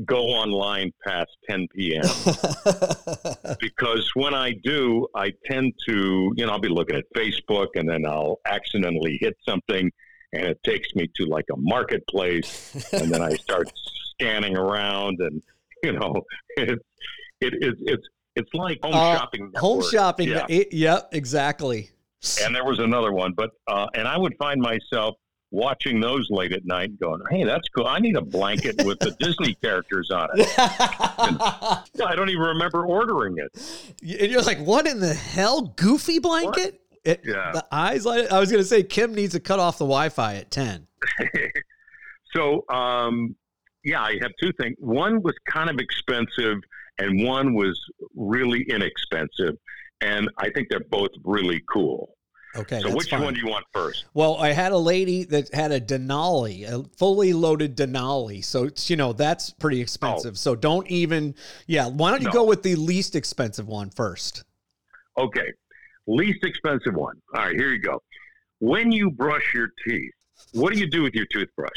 go 0.04 0.24
online 0.26 0.92
past 1.06 1.30
10 1.48 1.68
p.m. 1.74 2.02
because 3.60 4.10
when 4.14 4.34
I 4.34 4.52
do, 4.62 5.06
I 5.14 5.32
tend 5.46 5.72
to, 5.88 6.32
you 6.36 6.44
know, 6.44 6.52
I'll 6.52 6.58
be 6.58 6.68
looking 6.68 6.96
at 6.96 7.04
Facebook 7.16 7.68
and 7.76 7.88
then 7.88 8.04
I'll 8.04 8.38
accidentally 8.44 9.16
hit 9.20 9.36
something 9.48 9.90
and 10.36 10.46
it 10.46 10.62
takes 10.64 10.94
me 10.94 11.08
to 11.16 11.26
like 11.26 11.46
a 11.52 11.56
marketplace 11.56 12.74
and 12.92 13.10
then 13.12 13.22
I 13.22 13.30
start 13.34 13.70
scanning 14.12 14.56
around 14.56 15.18
and, 15.20 15.42
you 15.82 15.92
know, 15.92 16.22
it, 16.56 16.78
it, 17.40 17.54
it, 17.54 17.74
it's, 17.80 18.06
it's 18.34 18.50
like 18.54 18.78
home 18.82 18.94
Uh, 18.94 19.16
shopping. 19.16 19.52
Home 19.56 19.82
shopping. 19.90 20.28
Yeah. 20.28 20.46
It- 20.48 20.72
yep, 20.72 21.08
exactly. 21.12 21.90
And 22.42 22.54
there 22.54 22.64
was 22.64 22.78
another 22.78 23.12
one, 23.12 23.32
but, 23.32 23.50
uh, 23.68 23.86
and 23.94 24.06
I 24.08 24.16
would 24.18 24.34
find 24.38 24.60
myself 24.60 25.14
watching 25.52 26.00
those 26.00 26.26
late 26.28 26.52
at 26.52 26.64
night 26.66 26.98
going, 26.98 27.20
Hey, 27.30 27.44
that's 27.44 27.68
cool. 27.68 27.86
I 27.86 27.98
need 28.00 28.16
a 28.16 28.20
blanket 28.20 28.82
with 28.84 28.98
the 28.98 29.12
Disney 29.20 29.54
characters 29.62 30.10
on 30.10 30.28
it. 30.34 30.48
I 30.58 32.14
don't 32.16 32.28
even 32.30 32.42
remember 32.42 32.84
ordering 32.84 33.36
it. 33.38 33.90
and 34.20 34.30
you're 34.32 34.42
like, 34.42 34.58
what 34.58 34.86
in 34.86 35.00
the 35.00 35.14
hell? 35.14 35.62
Goofy 35.76 36.18
blanket? 36.18 36.80
It, 37.06 37.20
Yeah. 37.24 37.52
The 37.52 37.64
eyes 37.72 38.04
light. 38.04 38.30
I 38.32 38.38
was 38.40 38.50
going 38.50 38.62
to 38.62 38.68
say, 38.68 38.82
Kim 38.82 39.14
needs 39.14 39.32
to 39.34 39.40
cut 39.40 39.58
off 39.58 39.78
the 39.78 39.84
Wi 39.84 40.08
Fi 40.08 40.36
at 40.36 40.50
10. 40.50 40.86
so 42.34 42.64
um, 42.68 43.34
yeah, 43.84 44.02
I 44.02 44.18
have 44.20 44.32
two 44.40 44.52
things. 44.60 44.76
One 44.78 45.22
was 45.22 45.34
kind 45.48 45.70
of 45.70 45.78
expensive, 45.78 46.58
and 46.98 47.22
one 47.24 47.54
was 47.54 47.78
really 48.14 48.62
inexpensive. 48.68 49.56
And 50.00 50.28
I 50.38 50.50
think 50.50 50.68
they're 50.68 50.80
both 50.90 51.10
really 51.24 51.62
cool. 51.72 52.16
Okay. 52.54 52.80
so 52.80 52.94
which 52.94 53.10
fine. 53.10 53.22
one 53.22 53.34
do 53.34 53.40
you 53.40 53.46
want 53.48 53.66
first? 53.72 54.06
Well, 54.14 54.36
I 54.36 54.48
had 54.52 54.72
a 54.72 54.78
lady 54.78 55.24
that 55.24 55.52
had 55.54 55.72
a 55.72 55.80
Denali, 55.80 56.66
a 56.66 56.84
fully 56.96 57.32
loaded 57.34 57.76
Denali. 57.76 58.42
So, 58.44 58.64
it's, 58.64 58.88
you 58.88 58.96
know, 58.96 59.12
that's 59.12 59.50
pretty 59.50 59.80
expensive. 59.80 60.38
So 60.38 60.54
don't 60.56 60.86
even, 60.88 61.34
yeah, 61.66 61.86
why 61.86 62.10
don't 62.10 62.22
you 62.22 62.28
No. 62.28 62.32
go 62.32 62.44
with 62.44 62.62
the 62.62 62.74
least 62.76 63.14
expensive 63.14 63.68
one 63.68 63.90
first? 63.90 64.44
Okay, 65.18 65.52
least 66.06 66.44
expensive 66.44 66.94
one. 66.94 67.20
All 67.34 67.42
right, 67.42 67.56
here 67.56 67.70
you 67.70 67.78
go. 67.78 68.02
When 68.58 68.90
you 68.90 69.10
brush 69.10 69.52
your 69.54 69.68
teeth, 69.86 70.12
what 70.52 70.72
do 70.72 70.78
you 70.78 70.88
do 70.88 71.02
with 71.02 71.14
your 71.14 71.26
toothbrush? 71.26 71.70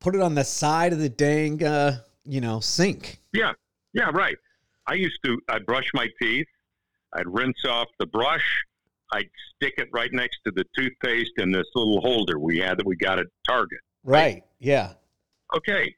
Put 0.00 0.14
it 0.14 0.20
on 0.20 0.34
the 0.34 0.44
side 0.44 0.92
of 0.92 0.98
the 0.98 1.08
dang, 1.08 1.62
uh, 1.62 2.00
you 2.24 2.40
know, 2.40 2.60
sink. 2.60 3.20
Yeah, 3.32 3.52
yeah, 3.92 4.10
right. 4.12 4.36
I 4.86 4.94
used 4.94 5.18
to. 5.24 5.40
I'd 5.48 5.64
brush 5.66 5.90
my 5.94 6.08
teeth. 6.20 6.46
I'd 7.12 7.26
rinse 7.26 7.64
off 7.64 7.88
the 7.98 8.06
brush. 8.06 8.64
I'd 9.12 9.30
stick 9.54 9.74
it 9.78 9.88
right 9.92 10.12
next 10.12 10.38
to 10.44 10.50
the 10.50 10.64
toothpaste 10.76 11.32
in 11.38 11.52
this 11.52 11.66
little 11.74 12.00
holder 12.00 12.38
we 12.38 12.58
had 12.58 12.78
that 12.78 12.86
we 12.86 12.96
got 12.96 13.18
at 13.18 13.26
Target. 13.46 13.78
Right. 14.02 14.42
Yeah. 14.58 14.94
Okay, 15.56 15.94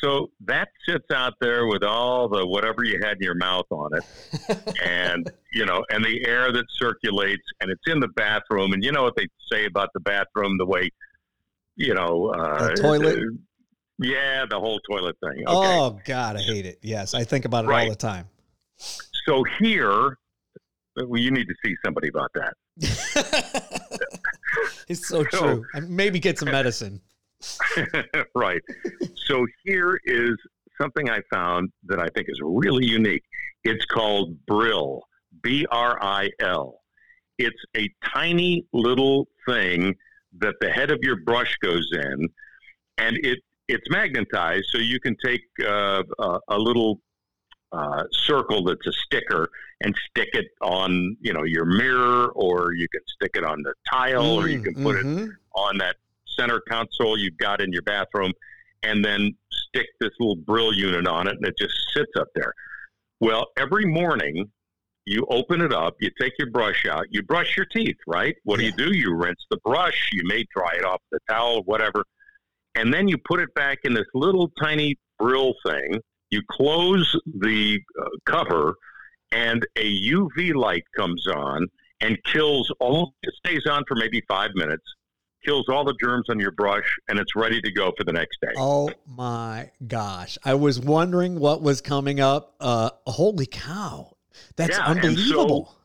so 0.00 0.30
that 0.46 0.68
sits 0.88 1.06
out 1.12 1.34
there 1.40 1.66
with 1.66 1.82
all 1.82 2.28
the 2.28 2.46
whatever 2.46 2.84
you 2.84 2.98
had 3.02 3.16
in 3.18 3.22
your 3.22 3.34
mouth 3.34 3.66
on 3.70 3.90
it, 3.94 4.74
and 4.84 5.30
you 5.52 5.66
know, 5.66 5.84
and 5.90 6.04
the 6.04 6.26
air 6.26 6.52
that 6.52 6.64
circulates, 6.78 7.42
and 7.60 7.70
it's 7.70 7.82
in 7.86 8.00
the 8.00 8.08
bathroom. 8.08 8.72
And 8.72 8.84
you 8.84 8.92
know 8.92 9.02
what 9.02 9.16
they 9.16 9.26
say 9.50 9.66
about 9.66 9.90
the 9.94 10.00
bathroom, 10.00 10.56
the 10.58 10.66
way 10.66 10.90
you 11.76 11.94
know, 11.94 12.32
uh, 12.36 12.68
The 12.68 12.74
toilet? 12.74 13.22
Yeah, 13.98 14.44
the 14.48 14.58
whole 14.58 14.80
toilet 14.90 15.16
thing. 15.22 15.44
Okay. 15.46 15.48
Oh 15.48 15.98
God, 16.04 16.36
I 16.36 16.40
hate 16.40 16.66
it. 16.66 16.78
Yes, 16.82 17.14
I 17.14 17.24
think 17.24 17.44
about 17.44 17.64
it 17.64 17.70
all 17.70 17.88
the 17.88 17.94
time. 17.94 18.28
So 19.26 19.44
here, 19.60 20.16
well, 20.96 21.20
you 21.20 21.30
need 21.30 21.46
to 21.46 21.54
see 21.64 21.74
somebody 21.84 22.08
about 22.08 22.30
that. 22.34 22.54
it's 24.88 25.06
so 25.08 25.24
So- 25.30 25.38
true. 25.38 25.64
And 25.74 25.88
maybe 25.90 26.18
get 26.18 26.38
some 26.38 26.50
medicine. 26.50 27.00
right. 28.34 28.60
So 29.14 29.46
here 29.64 30.00
is 30.04 30.36
something 30.80 31.10
I 31.10 31.20
found 31.32 31.70
that 31.86 32.00
I 32.00 32.08
think 32.14 32.28
is 32.28 32.40
really 32.42 32.86
unique. 32.86 33.22
It's 33.64 33.84
called 33.84 34.36
Bril, 34.46 35.00
B 35.42 35.66
R 35.70 35.98
I 36.02 36.30
L. 36.40 36.80
It's 37.38 37.62
a 37.76 37.88
tiny 38.04 38.66
little 38.72 39.28
thing 39.46 39.94
that 40.38 40.54
the 40.60 40.70
head 40.70 40.90
of 40.90 40.98
your 41.02 41.16
brush 41.16 41.56
goes 41.62 41.88
in, 41.92 42.28
and 42.98 43.16
it 43.22 43.38
it's 43.68 43.88
magnetized, 43.88 44.66
so 44.70 44.78
you 44.78 44.98
can 45.00 45.16
take 45.24 45.42
uh, 45.64 46.02
a, 46.18 46.38
a 46.48 46.58
little 46.58 47.00
uh, 47.72 48.02
circle 48.10 48.64
that's 48.64 48.86
a 48.86 48.92
sticker 48.92 49.48
and 49.80 49.94
stick 50.10 50.28
it 50.32 50.46
on 50.60 51.16
you 51.20 51.32
know 51.32 51.44
your 51.44 51.64
mirror, 51.64 52.28
or 52.34 52.72
you 52.74 52.88
can 52.88 53.00
stick 53.06 53.30
it 53.34 53.44
on 53.44 53.62
the 53.62 53.72
tile, 53.90 54.38
or 54.38 54.48
you 54.48 54.60
can 54.60 54.74
put 54.74 54.96
it 54.96 55.06
Mhm. 55.06 55.28
on 55.54 55.78
that 55.78 55.96
center 56.40 56.60
console 56.68 57.18
you've 57.18 57.36
got 57.36 57.60
in 57.60 57.72
your 57.72 57.82
bathroom 57.82 58.32
and 58.82 59.04
then 59.04 59.34
stick 59.50 59.86
this 60.00 60.10
little 60.18 60.36
bril 60.36 60.74
unit 60.74 61.06
on 61.06 61.28
it 61.28 61.36
and 61.36 61.46
it 61.46 61.54
just 61.58 61.74
sits 61.94 62.12
up 62.18 62.28
there. 62.34 62.52
Well, 63.20 63.48
every 63.58 63.84
morning 63.84 64.50
you 65.06 65.26
open 65.28 65.60
it 65.60 65.72
up, 65.72 65.96
you 66.00 66.10
take 66.20 66.32
your 66.38 66.50
brush 66.50 66.86
out, 66.86 67.06
you 67.10 67.22
brush 67.22 67.56
your 67.56 67.66
teeth, 67.66 67.96
right? 68.06 68.34
What 68.44 68.58
do 68.58 68.64
you 68.64 68.72
do? 68.72 68.96
You 68.96 69.14
rinse 69.14 69.44
the 69.50 69.58
brush, 69.64 70.10
you 70.12 70.22
may 70.24 70.44
dry 70.54 70.74
it 70.78 70.84
off 70.84 71.02
the 71.10 71.18
towel, 71.28 71.62
whatever. 71.64 72.04
And 72.74 72.92
then 72.94 73.08
you 73.08 73.18
put 73.18 73.40
it 73.40 73.52
back 73.54 73.78
in 73.84 73.92
this 73.92 74.06
little 74.14 74.50
tiny 74.60 74.96
bril 75.20 75.54
thing. 75.66 76.00
You 76.30 76.42
close 76.48 77.18
the 77.26 77.80
uh, 78.00 78.04
cover 78.24 78.74
and 79.32 79.66
a 79.76 80.02
UV 80.02 80.54
light 80.54 80.84
comes 80.96 81.26
on 81.26 81.66
and 82.00 82.16
kills 82.24 82.72
all 82.80 83.14
it 83.22 83.34
stays 83.44 83.66
on 83.66 83.84
for 83.86 83.96
maybe 83.96 84.22
5 84.28 84.50
minutes 84.54 84.84
kills 85.44 85.68
all 85.68 85.84
the 85.84 85.94
germs 86.02 86.26
on 86.28 86.38
your 86.38 86.50
brush 86.52 86.84
and 87.08 87.18
it's 87.18 87.34
ready 87.34 87.60
to 87.60 87.72
go 87.72 87.92
for 87.96 88.04
the 88.04 88.12
next 88.12 88.38
day. 88.40 88.52
Oh 88.56 88.90
my 89.06 89.70
gosh. 89.86 90.38
I 90.44 90.54
was 90.54 90.80
wondering 90.80 91.38
what 91.38 91.62
was 91.62 91.80
coming 91.80 92.20
up. 92.20 92.54
Uh 92.60 92.90
holy 93.06 93.46
cow. 93.46 94.16
That's 94.56 94.76
Yeah, 94.76 94.84
unbelievable. 94.84 95.76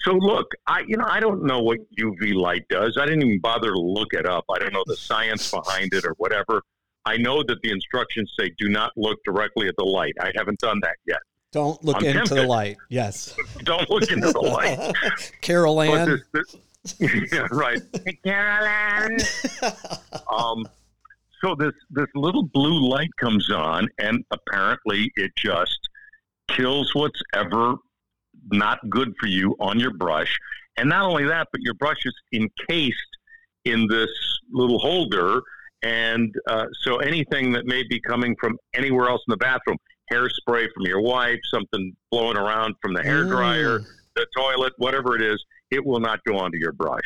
So 0.00 0.12
look, 0.12 0.46
I 0.66 0.84
you 0.86 0.96
know 0.96 1.06
I 1.08 1.20
don't 1.20 1.44
know 1.44 1.60
what 1.60 1.78
UV 1.98 2.34
light 2.34 2.66
does. 2.68 2.98
I 3.00 3.06
didn't 3.06 3.22
even 3.22 3.40
bother 3.40 3.72
to 3.72 3.80
look 3.80 4.12
it 4.12 4.26
up. 4.26 4.44
I 4.54 4.58
don't 4.58 4.72
know 4.72 4.84
the 4.86 4.96
science 4.96 5.50
behind 5.50 5.92
it 5.92 6.04
or 6.04 6.14
whatever. 6.18 6.62
I 7.06 7.16
know 7.16 7.42
that 7.42 7.60
the 7.62 7.70
instructions 7.70 8.32
say 8.38 8.50
do 8.58 8.68
not 8.68 8.92
look 8.96 9.18
directly 9.24 9.68
at 9.68 9.74
the 9.76 9.84
light. 9.84 10.14
I 10.20 10.32
haven't 10.34 10.58
done 10.60 10.78
that 10.82 10.96
yet. 11.06 11.18
Don't 11.52 11.82
look 11.84 11.98
I'm 11.98 12.16
into 12.16 12.34
the 12.34 12.42
light. 12.42 12.78
Yes. 12.88 13.36
Don't 13.58 13.88
look 13.88 14.10
into 14.10 14.32
the 14.32 14.40
light. 14.40 14.92
Carol 15.40 15.80
Ann. 15.80 16.08
this, 16.10 16.20
this, 16.32 16.56
yeah, 16.98 17.46
right. 17.50 17.80
Hey, 18.04 18.18
Carolyn. 18.24 19.18
um, 20.32 20.64
so 21.42 21.54
this 21.54 21.72
this 21.90 22.06
little 22.14 22.44
blue 22.44 22.88
light 22.88 23.10
comes 23.18 23.50
on, 23.50 23.88
and 23.98 24.24
apparently 24.30 25.10
it 25.16 25.32
just 25.36 25.78
kills 26.48 26.94
what's 26.94 27.20
ever 27.34 27.74
not 28.50 28.78
good 28.90 29.14
for 29.18 29.26
you 29.26 29.54
on 29.60 29.78
your 29.78 29.92
brush. 29.92 30.36
And 30.76 30.88
not 30.88 31.04
only 31.06 31.24
that, 31.24 31.48
but 31.52 31.60
your 31.62 31.74
brush 31.74 32.04
is 32.04 32.14
encased 32.32 32.98
in 33.64 33.86
this 33.88 34.10
little 34.52 34.78
holder, 34.78 35.40
and 35.82 36.34
uh, 36.48 36.66
so 36.82 36.96
anything 36.98 37.52
that 37.52 37.66
may 37.66 37.82
be 37.88 38.00
coming 38.00 38.34
from 38.40 38.58
anywhere 38.74 39.08
else 39.08 39.22
in 39.26 39.32
the 39.32 39.36
bathroom, 39.36 39.78
hairspray 40.12 40.66
from 40.74 40.84
your 40.84 41.00
wife, 41.00 41.38
something 41.52 41.94
blowing 42.10 42.36
around 42.36 42.74
from 42.82 42.92
the 42.92 43.02
hair 43.02 43.24
dryer, 43.24 43.78
Mm. 43.80 43.86
the 44.16 44.26
toilet, 44.36 44.72
whatever 44.78 45.16
it 45.16 45.22
is, 45.22 45.42
it 45.74 45.84
will 45.84 46.00
not 46.00 46.20
go 46.24 46.38
onto 46.38 46.58
your 46.58 46.72
brush. 46.72 47.04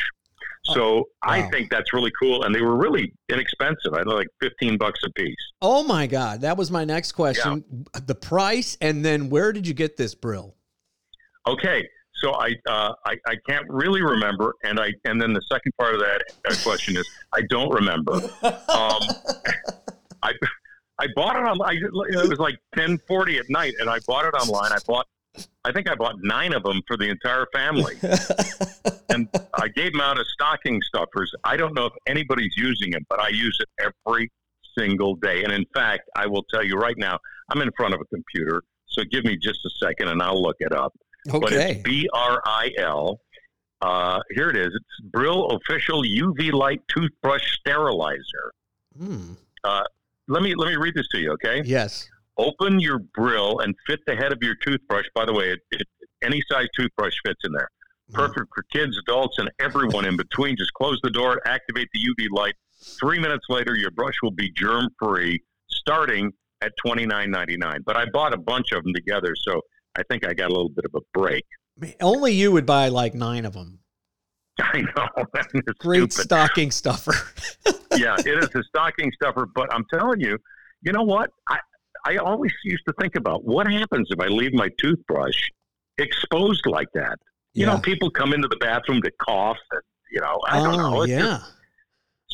So 0.64 1.04
I 1.22 1.40
wow. 1.40 1.50
think 1.50 1.70
that's 1.70 1.92
really 1.92 2.12
cool, 2.20 2.42
and 2.42 2.54
they 2.54 2.60
were 2.60 2.76
really 2.76 3.12
inexpensive. 3.28 3.94
I 3.94 4.02
know, 4.02 4.14
like 4.14 4.28
fifteen 4.40 4.76
bucks 4.76 5.00
a 5.04 5.10
piece. 5.12 5.36
Oh 5.62 5.82
my 5.82 6.06
God. 6.06 6.42
That 6.42 6.56
was 6.56 6.70
my 6.70 6.84
next 6.84 7.12
question. 7.12 7.86
The 8.06 8.14
price 8.14 8.76
and 8.80 9.04
then 9.04 9.30
where 9.30 9.52
did 9.52 9.66
you 9.66 9.74
get 9.74 9.96
this 9.96 10.14
bril? 10.14 10.52
Okay, 11.46 11.88
so 12.14 12.34
I, 12.34 12.54
uh, 12.68 12.92
I 13.06 13.16
I 13.26 13.36
can't 13.48 13.66
really 13.68 14.02
remember, 14.02 14.54
and 14.64 14.78
I 14.78 14.92
and 15.04 15.20
then 15.20 15.32
the 15.32 15.42
second 15.50 15.72
part 15.78 15.94
of 15.94 16.00
that 16.00 16.22
uh, 16.50 16.54
question 16.62 16.96
is 16.96 17.08
I 17.32 17.42
don't 17.48 17.72
remember. 17.72 18.20
Um, 18.68 19.00
I 20.22 20.32
I 20.98 21.06
bought 21.14 21.36
it 21.36 21.44
on. 21.44 21.60
I, 21.62 21.72
it 21.72 22.28
was 22.28 22.38
like 22.38 22.58
ten 22.74 22.98
forty 23.08 23.38
at 23.38 23.48
night, 23.48 23.74
and 23.80 23.88
I 23.88 23.98
bought 24.06 24.24
it 24.24 24.34
online. 24.34 24.72
I 24.72 24.78
bought. 24.86 25.06
I 25.64 25.72
think 25.72 25.88
I 25.90 25.94
bought 25.94 26.16
nine 26.22 26.52
of 26.54 26.62
them 26.62 26.80
for 26.86 26.96
the 26.96 27.08
entire 27.08 27.46
family, 27.52 27.94
and 29.10 29.28
I 29.54 29.68
gave 29.68 29.92
them 29.92 30.00
out 30.00 30.18
as 30.18 30.26
stocking 30.32 30.80
stuffers. 30.82 31.32
I 31.44 31.56
don't 31.56 31.74
know 31.74 31.86
if 31.86 31.92
anybody's 32.06 32.54
using 32.56 32.92
it, 32.92 33.02
but 33.08 33.20
I 33.20 33.28
use 33.28 33.58
it 33.60 33.68
every 34.06 34.30
single 34.78 35.16
day. 35.16 35.44
And 35.44 35.52
in 35.52 35.64
fact, 35.74 36.08
I 36.16 36.26
will 36.26 36.44
tell 36.44 36.64
you 36.64 36.76
right 36.76 36.96
now, 36.96 37.18
I'm 37.50 37.60
in 37.62 37.70
front 37.76 37.94
of 37.94 38.00
a 38.00 38.04
computer, 38.06 38.62
so 38.86 39.02
give 39.10 39.24
me 39.24 39.36
just 39.36 39.60
a 39.66 39.70
second, 39.84 40.08
and 40.08 40.22
I'll 40.22 40.40
look 40.42 40.56
it 40.60 40.72
up. 40.72 40.94
But 41.26 41.52
Okay. 41.52 41.72
it's 41.72 41.82
B 41.82 42.08
R 42.14 42.40
I 42.46 42.70
L. 42.78 43.20
Uh, 43.80 44.20
here 44.30 44.48
it 44.50 44.56
is. 44.56 44.68
It's 44.74 45.10
Bril 45.16 45.54
Official 45.56 46.02
UV 46.02 46.52
Light 46.52 46.80
Toothbrush 46.88 47.58
Sterilizer. 47.60 48.52
Hmm. 48.98 49.32
Let 50.30 50.42
me 50.42 50.54
let 50.54 50.68
me 50.68 50.76
read 50.76 50.94
this 50.94 51.08
to 51.08 51.18
you, 51.18 51.32
okay? 51.32 51.62
Yes. 51.64 52.08
Open 52.38 52.78
your 52.78 53.00
Bril 53.18 53.62
and 53.64 53.74
fit 53.86 54.00
the 54.06 54.14
head 54.14 54.32
of 54.32 54.38
your 54.40 54.54
toothbrush. 54.64 55.04
By 55.14 55.24
the 55.24 55.32
way, 55.32 55.50
it, 55.50 55.60
it, 55.72 55.86
any 56.22 56.40
size 56.50 56.68
toothbrush 56.78 57.14
fits 57.24 57.40
in 57.44 57.52
there. 57.52 57.68
Mm-hmm. 58.10 58.20
Perfect 58.20 58.46
for 58.54 58.62
kids, 58.72 58.96
adults, 58.98 59.38
and 59.38 59.50
everyone 59.60 60.06
in 60.06 60.16
between. 60.16 60.56
Just 60.56 60.72
close 60.74 60.98
the 61.02 61.10
door, 61.10 61.40
activate 61.46 61.88
the 61.92 62.00
UV 62.00 62.28
light. 62.30 62.54
Three 63.00 63.18
minutes 63.18 63.46
later, 63.48 63.74
your 63.74 63.90
brush 63.90 64.14
will 64.22 64.30
be 64.30 64.50
germ 64.52 64.88
free, 64.98 65.42
starting 65.68 66.32
at 66.62 66.72
twenty 66.84 67.06
nine 67.06 67.30
ninety 67.30 67.56
nine. 67.56 67.82
But 67.84 67.96
I 67.96 68.06
bought 68.12 68.32
a 68.32 68.38
bunch 68.38 68.72
of 68.72 68.84
them 68.84 68.94
together, 68.94 69.34
so 69.36 69.60
I 69.96 70.02
think 70.08 70.26
I 70.26 70.32
got 70.32 70.50
a 70.50 70.54
little 70.54 70.70
bit 70.70 70.84
of 70.84 70.94
a 70.94 71.00
break. 71.12 71.44
Only 72.00 72.32
you 72.32 72.52
would 72.52 72.66
buy 72.66 72.88
like 72.88 73.14
nine 73.14 73.44
of 73.44 73.52
them. 73.52 73.80
I 74.60 74.80
know. 74.80 75.24
Great 75.78 76.12
stupid. 76.12 76.12
stocking 76.12 76.70
stuffer. 76.70 77.14
yeah, 77.96 78.16
it 78.18 78.42
is 78.42 78.48
a 78.54 78.62
stocking 78.64 79.12
stuffer. 79.12 79.46
But 79.54 79.72
I'm 79.72 79.84
telling 79.92 80.20
you, 80.20 80.38
you 80.82 80.92
know 80.92 81.02
what? 81.02 81.30
I 81.48 81.58
I 82.04 82.16
always 82.16 82.52
used 82.64 82.84
to 82.86 82.92
think 83.00 83.16
about 83.16 83.44
what 83.44 83.70
happens 83.70 84.08
if 84.10 84.20
I 84.20 84.26
leave 84.26 84.52
my 84.54 84.68
toothbrush 84.78 85.36
exposed 85.98 86.66
like 86.66 86.88
that. 86.94 87.18
You 87.54 87.66
know, 87.66 87.78
people 87.78 88.08
come 88.10 88.32
into 88.32 88.46
the 88.46 88.56
bathroom 88.56 89.02
to 89.02 89.10
cough, 89.20 89.56
and 89.72 89.80
you 90.12 90.20
know, 90.20 90.40
I 90.46 90.62
don't 90.62 90.76
know. 90.76 90.98
oh, 90.98 91.02
It's 91.02 91.10
yeah. 91.10 91.18
just- 91.38 91.52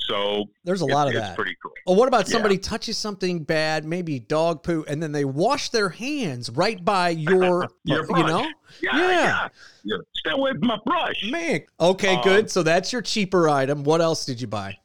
so 0.07 0.45
There's 0.65 0.83
a 0.83 0.87
lot 0.87 1.07
of 1.09 1.15
that. 1.15 1.35
pretty 1.35 1.57
cool. 1.63 1.73
Or 1.87 1.97
what 1.97 2.09
about 2.09 2.27
Yeah. 2.29 2.33
somebody 2.33 2.59
touches 2.59 2.99
something 2.99 3.43
bad, 3.43 3.87
maybe 3.87 4.19
dog 4.21 4.63
poo, 4.63 4.85
and 4.87 5.03
then 5.03 5.13
they 5.13 5.25
wash 5.25 5.71
their 5.71 5.89
hands 5.89 6.51
right 6.51 6.85
by 6.85 7.09
your, 7.11 7.69
Your 7.85 8.05
you 8.15 8.23
know? 8.25 8.43
Yeah, 8.83 8.99
Yeah. 8.99 9.09
yeah. 9.09 9.49
yeah. 9.85 9.97
Stay 10.15 10.31
away 10.33 10.51
from 10.53 10.67
my 10.67 10.79
brush. 10.85 11.25
Man. 11.31 11.63
Okay, 11.81 12.17
Um, 12.17 12.23
good. 12.23 12.51
So 12.51 12.63
that's 12.63 12.93
your 12.93 13.01
cheaper 13.01 13.49
item. 13.49 13.83
What 13.83 14.03
else 14.03 14.27
did 14.27 14.43
you 14.43 14.47
buy? 14.47 14.77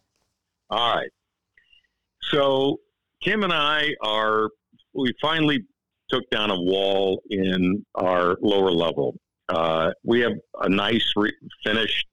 All 0.70 0.96
right. 0.96 1.10
So 2.32 2.80
Kim 3.22 3.44
and 3.44 3.52
I 3.52 3.96
are 4.02 4.50
we 5.00 5.14
finally 5.22 5.64
took 6.10 6.30
down 6.30 6.50
a 6.52 6.60
wall 6.60 7.22
in 7.30 7.86
our 7.96 8.38
lower 8.42 8.72
level. 8.72 9.16
Uh, 9.48 9.92
we 10.04 10.20
have 10.22 10.34
a 10.62 10.70
nice 10.70 11.06
re- 11.16 11.34
finished, 11.64 12.08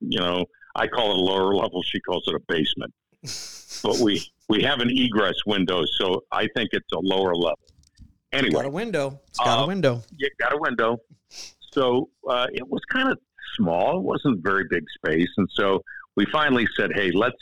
you 0.00 0.18
know, 0.18 0.44
I 0.74 0.86
call 0.86 1.10
it 1.12 1.16
a 1.18 1.20
lower 1.20 1.54
level. 1.54 1.82
She 1.82 2.00
calls 2.00 2.24
it 2.26 2.34
a 2.34 2.40
basement, 2.48 2.92
but 3.82 3.98
we 3.98 4.22
we 4.48 4.62
have 4.62 4.80
an 4.80 4.90
egress 4.90 5.34
window, 5.46 5.82
so 5.98 6.22
I 6.32 6.46
think 6.54 6.70
it's 6.72 6.92
a 6.92 6.98
lower 6.98 7.34
level. 7.34 7.58
Anyway, 8.32 8.52
Got 8.54 8.64
a 8.66 8.70
window. 8.70 9.20
It's 9.28 9.38
got 9.38 9.60
a 9.60 9.62
Uh, 9.62 9.66
window. 9.66 10.02
you 10.16 10.28
got 10.40 10.52
a 10.52 10.58
window. 10.58 10.98
So 11.72 12.08
uh, 12.28 12.46
it 12.52 12.66
was 12.68 12.80
kind 12.90 13.10
of 13.10 13.18
small. 13.56 13.98
It 13.98 14.02
wasn't 14.02 14.38
a 14.38 14.40
very 14.42 14.64
big 14.68 14.84
space. 14.96 15.28
And 15.36 15.48
so 15.54 15.82
we 16.16 16.26
finally 16.26 16.66
said, 16.76 16.90
hey, 16.94 17.10
let's, 17.12 17.36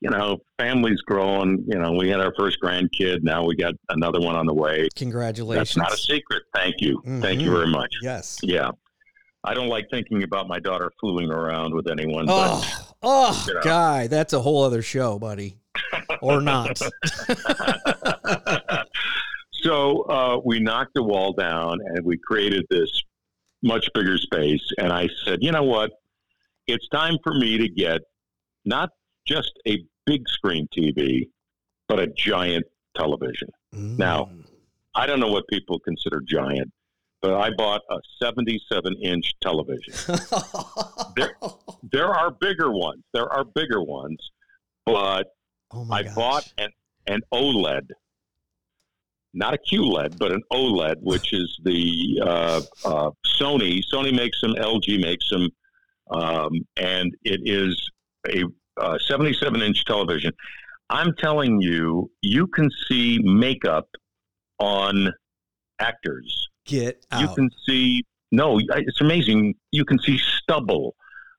you 0.00 0.10
know, 0.10 0.38
family's 0.58 1.00
growing. 1.02 1.62
You 1.66 1.78
know, 1.78 1.92
we 1.92 2.08
had 2.08 2.20
our 2.20 2.32
first 2.38 2.58
grandkid. 2.62 3.22
Now 3.22 3.44
we 3.44 3.54
got 3.54 3.74
another 3.90 4.20
one 4.20 4.34
on 4.34 4.46
the 4.46 4.54
way. 4.54 4.88
Congratulations. 4.96 5.74
That's 5.74 5.76
not 5.76 5.92
a 5.92 5.96
secret. 5.96 6.42
Thank 6.54 6.76
you. 6.80 7.02
Thank 7.20 7.40
you 7.40 7.50
Mhm. 7.50 7.54
very 7.54 7.66
much. 7.68 7.94
Yes. 8.02 8.38
Yeah. 8.42 8.70
I 9.44 9.54
don't 9.54 9.68
like 9.68 9.86
thinking 9.90 10.22
about 10.22 10.48
my 10.48 10.58
daughter 10.58 10.92
fooling 11.00 11.30
around 11.30 11.74
with 11.74 11.88
anyone, 11.90 12.26
but 12.26 12.50
Oh, 12.50 12.92
oh, 13.02 13.44
you 13.48 13.54
know. 13.54 13.60
guy, 13.62 14.06
that's 14.06 14.32
a 14.34 14.40
whole 14.40 14.62
other 14.64 14.82
show, 14.82 15.18
buddy. 15.18 15.56
Or 16.20 16.42
not. 16.42 16.78
so 19.52 20.02
uh, 20.02 20.40
we 20.44 20.60
knocked 20.60 20.94
the 20.94 21.02
wall 21.02 21.32
down 21.32 21.78
and 21.84 22.04
we 22.04 22.18
created 22.18 22.64
this 22.70 22.90
much 23.62 23.88
bigger 23.94 24.18
space. 24.18 24.62
And 24.78 24.92
I 24.92 25.08
said, 25.24 25.38
you 25.42 25.52
know 25.52 25.64
what? 25.64 25.90
It's 26.66 26.88
time 26.88 27.16
for 27.22 27.34
me 27.34 27.58
to 27.58 27.68
get 27.68 28.00
not 28.64 28.90
just 29.30 29.52
a 29.68 29.78
big 30.06 30.28
screen 30.28 30.66
TV, 30.76 31.28
but 31.88 31.98
a 32.00 32.06
giant 32.08 32.66
television. 32.96 33.48
Now- 33.72 34.24
Mm. 34.26 34.44
I 34.94 35.06
don't 35.06 35.20
know 35.20 35.30
what 35.30 35.46
people 35.48 35.78
consider 35.78 36.20
giant, 36.20 36.72
but 37.22 37.34
I 37.34 37.50
bought 37.56 37.82
a 37.90 37.98
77 38.20 38.96
inch 39.02 39.34
television. 39.40 39.94
There- 41.16 41.36
There 41.92 42.08
are 42.20 42.30
bigger 42.30 42.70
ones. 42.72 43.02
There 43.14 43.28
are 43.32 43.44
bigger 43.44 43.82
ones, 43.82 44.18
but 44.84 45.24
oh 45.72 45.86
I 45.90 46.02
gosh. 46.02 46.14
bought 46.14 46.52
an, 46.58 46.70
an 47.06 47.20
OLED, 47.32 47.86
not 49.32 49.54
a 49.54 49.58
QLED, 49.58 50.18
but 50.18 50.32
an 50.32 50.42
OLED, 50.52 50.96
which 51.02 51.32
is 51.40 51.56
the 51.64 52.20
uh, 52.22 52.62
uh, 52.84 53.10
Sony. 53.40 53.80
Sony 53.92 54.12
makes 54.14 54.40
them, 54.40 54.54
LG 54.54 55.00
makes 55.00 55.28
them, 55.30 55.48
um, 56.10 56.50
and 56.76 57.16
it 57.24 57.40
is 57.44 57.80
a 58.28 58.42
uh, 58.80 58.98
77 58.98 59.62
inch 59.62 59.84
television. 59.84 60.32
I'm 60.88 61.14
telling 61.16 61.60
you, 61.60 62.10
you 62.22 62.46
can 62.48 62.68
see 62.88 63.18
makeup 63.22 63.88
on 64.58 65.12
actors. 65.78 66.48
get 66.66 67.04
You 67.20 67.28
can 67.34 67.50
see 67.66 68.04
no, 68.32 68.60
it's 68.60 69.00
amazing. 69.00 69.54
You 69.72 69.84
can 69.84 69.98
see 69.98 70.18
stubble. 70.18 70.94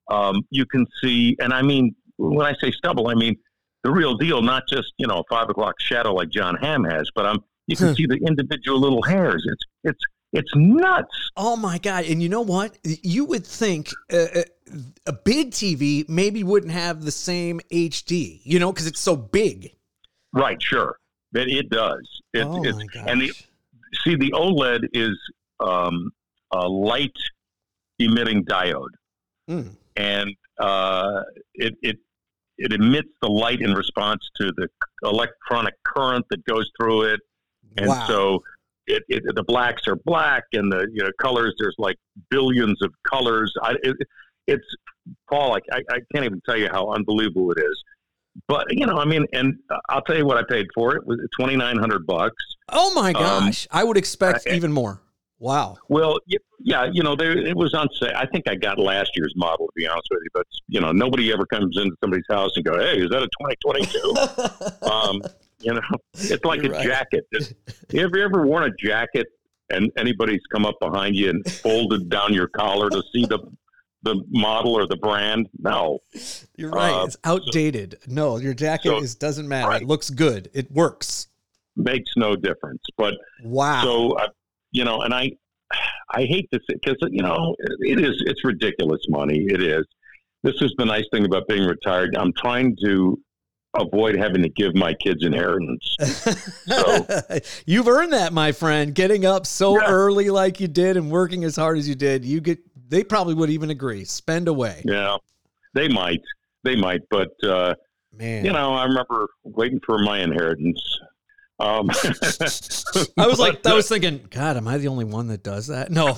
Um, 0.10 0.42
you 0.50 0.66
can 0.66 0.86
see, 1.02 1.38
and 1.40 1.54
I 1.54 1.62
mean, 1.62 1.96
when 2.18 2.46
I 2.46 2.54
say 2.62 2.72
stubble, 2.72 3.08
I 3.08 3.14
mean 3.14 3.38
the 3.84 3.92
real 3.92 4.16
deal, 4.18 4.42
not 4.42 4.64
just 4.68 4.94
you 4.98 5.08
know 5.08 5.20
a 5.20 5.24
five 5.30 5.50
o'clock 5.50 5.76
shadow 5.80 6.14
like 6.14 6.30
Jon 6.30 6.56
Hamm 6.56 6.84
has, 6.84 7.10
but 7.16 7.26
I'm, 7.26 7.40
you 7.68 7.76
can 7.76 7.96
see 7.96 8.06
the 8.06 8.20
individual 8.28 8.80
little 8.80 9.02
hairs. 9.02 9.46
It's 9.46 9.64
it's 9.84 10.00
it's 10.34 10.52
nuts. 10.56 11.32
Oh 11.38 11.56
my 11.56 11.78
god! 11.78 12.06
And 12.06 12.22
you 12.22 12.30
know 12.30 12.42
what? 12.42 12.78
You 12.84 13.26
would 13.26 13.46
think 13.46 13.90
uh, 14.12 14.18
uh, 14.36 14.44
a 15.06 15.14
big 15.14 15.52
TV 15.52 16.08
maybe 16.10 16.44
wouldn't 16.44 16.72
have 16.72 17.04
the 17.04 17.12
same 17.12 17.60
HD, 17.72 18.40
you 18.44 18.60
know, 18.60 18.72
because 18.72 18.88
it's 18.88 19.00
so 19.00 19.16
big. 19.16 19.72
Right, 20.34 20.62
sure, 20.62 20.98
but 21.32 21.48
it 21.48 21.70
does. 21.70 22.08
It, 22.34 22.42
oh 22.42 22.64
it's 22.64 22.78
my 22.78 22.86
gosh! 22.86 23.04
and 23.08 23.22
the 23.22 23.34
see 24.04 24.16
the 24.16 24.32
OLED 24.32 24.88
is 24.94 25.18
um, 25.60 26.12
a 26.52 26.68
light 26.68 27.18
emitting 28.00 28.46
diode. 28.46 28.90
Mm. 29.50 29.76
and 29.98 30.36
uh, 30.60 31.24
it, 31.56 31.76
it 31.82 31.98
it 32.58 32.74
emits 32.74 33.10
the 33.22 33.28
light 33.28 33.60
in 33.62 33.74
response 33.74 34.30
to 34.40 34.52
the 34.56 34.68
electronic 35.04 35.74
current 35.84 36.26
that 36.30 36.46
goes 36.46 36.70
through 36.80 37.04
it, 37.04 37.20
and 37.78 37.88
wow. 37.88 38.08
so 38.08 38.44
it, 38.88 39.04
it 39.10 39.24
the 39.36 39.44
blacks 39.44 39.88
are 39.88 39.96
black, 40.06 40.44
and 40.54 40.72
the 40.72 40.88
you 40.94 41.04
know 41.04 41.10
colors 41.20 41.56
there's 41.60 41.76
like 41.78 41.98
billions 42.30 42.82
of 42.82 42.94
colors. 43.10 43.52
I, 43.62 43.76
it, 43.84 43.98
it's 44.52 44.66
Paul, 45.30 45.56
I, 45.56 45.60
I 45.72 45.82
I 45.90 46.00
can't 46.14 46.26
even 46.26 46.42
tell 46.46 46.58
you 46.58 46.70
how 46.72 46.92
unbelievable 46.92 47.52
it 47.52 47.60
is. 47.60 47.84
But 48.48 48.66
you 48.70 48.86
know, 48.86 48.98
I 48.98 49.06
mean, 49.06 49.26
and 49.34 49.56
I'll 49.90 50.02
tell 50.02 50.18
you 50.18 50.26
what 50.26 50.38
I 50.38 50.44
paid 50.48 50.68
for 50.74 50.96
it 50.96 51.06
was 51.06 51.20
twenty 51.38 51.56
nine 51.56 51.78
hundred 51.78 52.06
bucks. 52.06 52.36
oh 52.70 52.94
my 52.94 53.10
um, 53.10 53.14
gosh! 53.14 53.68
I 53.72 53.84
would 53.84 53.98
expect 53.98 54.48
I- 54.48 54.56
even 54.56 54.72
more. 54.72 55.02
Wow. 55.40 55.78
Well, 55.90 56.20
yeah, 56.60 56.88
you 56.94 57.02
know, 57.02 57.16
there 57.16 57.36
it 57.36 57.58
was 57.58 57.74
on 57.74 57.88
sale. 58.00 58.12
I 58.16 58.28
think 58.28 58.48
I 58.48 58.54
got 58.54 58.78
last 58.78 59.10
year's 59.16 59.34
model 59.36 59.66
to 59.66 59.72
be 59.76 59.88
honest 59.88 60.08
with 60.12 60.20
you, 60.24 60.30
but 60.36 60.46
you 60.68 60.80
know, 60.80 60.92
nobody 60.92 61.34
ever 61.34 61.48
comes 61.48 61.78
into 61.78 61.96
somebody's 62.00 62.28
house 62.30 62.52
and 62.56 62.64
go, 62.64 62.78
"Hey, 62.78 63.00
is 63.00 63.10
that 63.10 63.24
a 63.24 63.30
2022?" 63.42 64.86
um, 64.92 65.20
you 65.60 65.74
know, 65.74 65.82
it's 66.14 66.46
like 66.46 66.62
You're 66.62 66.74
a 66.74 66.78
right. 66.78 66.86
jacket. 66.86 67.26
It's- 67.32 67.56
you 67.90 68.02
ever 68.02 68.20
ever 68.20 68.46
worn 68.46 68.66
a 68.66 68.76
jacket 68.76 69.28
and 69.72 69.92
anybody's 69.98 70.42
come 70.52 70.66
up 70.66 70.80
behind 70.80 71.16
you 71.16 71.30
and 71.32 71.52
folded 71.52 72.10
down 72.10 72.34
your 72.34 72.48
collar 72.48 72.90
to 72.92 73.02
see 73.12 73.26
the 73.26 73.40
the 74.04 74.24
model 74.30 74.74
or 74.76 74.88
the 74.88 74.96
brand? 74.98 75.48
No, 75.60 76.00
You're 76.58 76.72
right. 76.72 76.92
Uh, 77.02 77.06
it's 77.06 77.18
outdated. 77.24 77.98
No, 78.08 78.38
your 78.38 78.54
jacket 78.54 78.90
so- 78.90 79.02
is 79.02 79.16
doesn't 79.16 79.48
matter. 79.48 79.68
right. 79.70 79.82
It 79.82 79.88
looks 79.88 80.10
good. 80.10 80.50
It 80.54 80.72
works. 80.72 81.28
makes 81.76 82.12
no 82.18 82.36
difference. 82.36 82.82
But 82.98 83.14
Wow. 83.44 83.84
So, 83.84 84.12
uh, 84.18 84.28
you 84.72 84.84
know, 84.84 85.02
and 85.02 85.14
I, 85.14 85.32
I 86.14 86.26
hate 86.26 86.50
to 86.52 86.60
say 86.70 86.76
because 86.82 86.98
you 87.12 87.22
know 87.22 87.56
it 87.80 88.00
is 88.00 88.22
it's 88.26 88.44
ridiculous 88.44 89.02
money. 89.10 89.46
It 89.50 89.62
is. 89.64 89.86
This 90.44 90.56
is 90.62 90.74
the 90.78 90.86
nice 90.86 91.06
thing 91.14 91.24
about 91.26 91.48
being 91.48 91.66
retired. 91.66 92.16
I'm 92.18 92.34
trying 92.34 92.76
to 92.84 93.18
avoid 93.80 94.18
having 94.18 94.42
to 94.44 94.50
give 94.50 94.76
my 94.76 94.94
kids 94.96 95.24
inheritance. 95.24 95.96
So- 96.68 97.06
You've 97.66 97.88
earned 97.88 98.12
that, 98.14 98.34
my 98.34 98.52
friend. 98.52 98.94
Getting 98.94 99.26
up 99.26 99.46
so 99.46 99.78
Yeah. 99.80 99.86
early 99.88 100.30
like 100.30 100.60
you 100.60 100.68
did 100.68 100.98
and 100.98 101.10
working 101.12 101.44
as 101.46 101.56
hard 101.56 101.78
as 101.78 101.88
you 101.88 101.96
did. 101.96 102.26
You 102.26 102.42
get. 102.42 102.60
They 102.92 103.04
probably 103.04 103.34
would 103.34 103.50
even 103.50 103.70
agree. 103.72 104.04
Spend 104.06 104.48
away, 104.50 104.82
Yeah, 104.86 105.18
they 105.74 105.88
might, 105.88 106.22
they 106.64 106.76
might, 106.76 107.02
but 107.10 107.32
uh, 107.44 107.74
man. 108.14 108.46
you 108.46 108.52
know, 108.52 108.74
I 108.74 108.84
remember 108.84 109.28
waiting 109.44 109.80
for 109.86 109.98
my 109.98 110.20
inheritance. 110.20 110.80
Um, 111.60 111.90
I 113.18 113.28
was 113.28 113.40
like, 113.40 113.66
I 113.68 113.74
was 113.74 113.88
thinking, 113.88 114.20
God, 114.30 114.58
am 114.58 114.68
I 114.68 114.78
the 114.78 114.88
only 114.90 115.06
one 115.06 115.28
that 115.28 115.42
does 115.44 115.68
that? 115.68 115.90
No. 115.92 116.18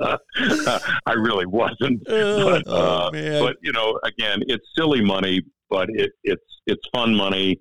I 1.06 1.12
really 1.12 1.46
wasn't. 1.46 2.02
oh 2.08 2.44
But, 2.64 2.68
uh, 2.68 3.10
man. 3.12 3.42
but 3.42 3.56
you 3.62 3.72
know, 3.72 3.98
again, 4.04 4.42
it's 4.46 4.64
silly 4.76 5.02
money, 5.04 5.42
but 5.70 5.88
it, 5.90 6.12
it's 6.24 6.42
it's 6.66 6.82
fun 6.94 7.14
money, 7.14 7.58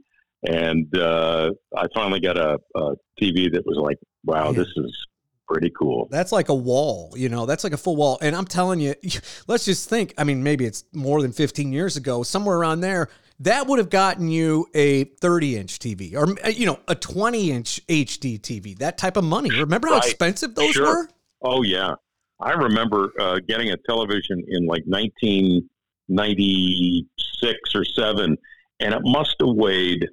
and 0.47 0.95
uh, 0.97 1.51
I 1.75 1.87
finally 1.93 2.19
got 2.19 2.37
a, 2.37 2.59
a 2.75 2.91
TV 3.21 3.51
that 3.51 3.63
was 3.65 3.77
like, 3.77 3.97
wow, 4.23 4.45
Man. 4.45 4.55
this 4.55 4.67
is 4.77 5.07
pretty 5.51 5.71
cool. 5.77 6.07
That's 6.11 6.31
like 6.31 6.49
a 6.49 6.55
wall, 6.55 7.13
you 7.15 7.29
know, 7.29 7.45
that's 7.45 7.63
like 7.63 7.73
a 7.73 7.77
full 7.77 7.95
wall. 7.95 8.17
And 8.21 8.35
I'm 8.35 8.45
telling 8.45 8.79
you, 8.79 8.95
let's 9.47 9.65
just 9.65 9.89
think, 9.89 10.13
I 10.17 10.23
mean, 10.23 10.43
maybe 10.43 10.65
it's 10.65 10.83
more 10.93 11.21
than 11.21 11.31
15 11.31 11.71
years 11.73 11.97
ago, 11.97 12.23
somewhere 12.23 12.57
around 12.57 12.81
there, 12.81 13.09
that 13.39 13.65
would 13.67 13.79
have 13.79 13.89
gotten 13.89 14.29
you 14.29 14.67
a 14.75 15.05
30 15.05 15.57
inch 15.57 15.79
TV 15.79 16.15
or, 16.15 16.27
uh, 16.45 16.49
you 16.49 16.65
know, 16.65 16.79
a 16.87 16.95
20 16.95 17.51
inch 17.51 17.81
HD 17.87 18.39
TV, 18.39 18.77
that 18.79 18.97
type 18.97 19.17
of 19.17 19.23
money. 19.23 19.49
Remember 19.51 19.87
how 19.87 19.95
Right. 19.95 20.05
expensive 20.05 20.55
those 20.55 20.71
Sure. 20.73 20.85
were? 21.03 21.09
Oh 21.43 21.63
yeah, 21.63 21.95
I 22.39 22.51
remember 22.51 23.11
uh, 23.19 23.39
getting 23.47 23.71
a 23.71 23.77
television 23.77 24.43
in 24.47 24.67
like 24.67 24.83
1996 24.85 27.75
or 27.75 27.83
seven, 27.83 28.37
and 28.79 28.93
it 28.93 29.01
must 29.03 29.35
have 29.39 29.49
weighed. 29.55 30.07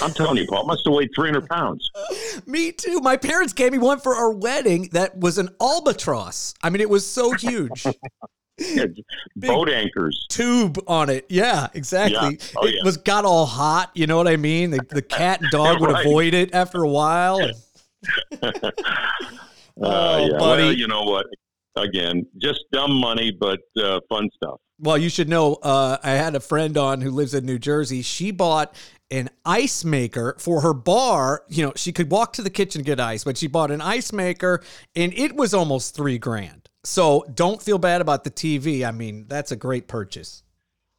I'm 0.00 0.12
telling 0.12 0.36
you, 0.36 0.46
Paul, 0.46 0.62
it 0.62 0.66
must 0.66 0.82
have 0.84 0.94
weighed 0.94 1.10
300 1.14 1.48
pounds. 1.48 1.90
Me 2.46 2.70
too. 2.72 3.00
My 3.00 3.16
parents 3.16 3.52
gave 3.52 3.72
me 3.72 3.78
one 3.78 3.98
for 3.98 4.14
our 4.14 4.30
wedding 4.32 4.88
that 4.92 5.18
was 5.18 5.38
an 5.38 5.48
albatross. 5.60 6.54
I 6.62 6.70
mean, 6.70 6.80
it 6.80 6.88
was 6.90 7.04
so 7.08 7.32
huge. 7.32 7.84
Yeah, 8.58 8.84
boat 9.34 9.70
anchors. 9.70 10.26
Tube 10.28 10.78
on 10.86 11.08
it. 11.08 11.24
Yeah, 11.30 11.68
exactly. 11.72 12.34
Yeah. 12.38 12.46
Oh, 12.58 12.66
it 12.66 12.74
yeah. 12.76 12.84
was 12.84 12.98
got 12.98 13.24
all 13.24 13.46
hot. 13.46 13.90
You 13.94 14.06
know 14.06 14.18
what 14.18 14.28
I 14.28 14.36
mean? 14.36 14.70
The, 14.70 14.80
the 14.90 15.02
cat 15.02 15.40
and 15.40 15.50
dog 15.50 15.80
would 15.80 15.90
Right. 15.92 16.04
avoid 16.06 16.34
it 16.34 16.54
after 16.54 16.82
a 16.82 16.88
while. 16.88 17.40
Uh, 18.42 18.70
Oh, 19.80 20.26
yeah. 20.30 20.38
buddy. 20.38 20.62
Well, 20.64 20.72
you 20.74 20.86
know 20.86 21.02
what? 21.02 21.26
Again, 21.76 22.26
just 22.38 22.60
dumb 22.72 22.92
money, 22.94 23.30
but 23.32 23.60
uh, 23.82 24.00
fun 24.08 24.28
stuff. 24.36 24.60
Well, 24.78 24.98
you 24.98 25.08
should 25.08 25.28
know. 25.30 25.54
Uh, 25.54 25.96
I 26.02 26.10
had 26.10 26.34
a 26.34 26.40
friend 26.40 26.76
on 26.76 27.00
who 27.00 27.10
lives 27.10 27.32
in 27.32 27.46
New 27.46 27.58
Jersey. 27.58 28.02
She 28.02 28.30
bought 28.32 28.74
an 29.12 29.30
ice 29.44 29.84
maker 29.84 30.34
for 30.40 30.62
her 30.62 30.72
bar. 30.74 31.44
You 31.48 31.66
know, 31.66 31.72
she 31.76 31.92
could 31.92 32.10
walk 32.10 32.32
to 32.34 32.42
the 32.42 32.50
kitchen 32.50 32.80
to 32.80 32.84
get 32.84 32.98
ice, 32.98 33.22
but 33.22 33.36
she 33.38 33.46
bought 33.46 33.70
an 33.70 33.80
ice 33.80 34.12
maker, 34.12 34.62
and 34.96 35.12
it 35.14 35.36
was 35.36 35.54
almost 35.54 35.94
three 35.94 36.18
grand. 36.18 36.68
So 36.82 37.24
don't 37.32 37.62
feel 37.62 37.78
bad 37.78 38.00
about 38.00 38.24
the 38.24 38.30
TV. 38.30 38.84
I 38.84 38.90
mean, 38.90 39.26
that's 39.28 39.52
a 39.52 39.56
great 39.56 39.86
purchase. 39.86 40.42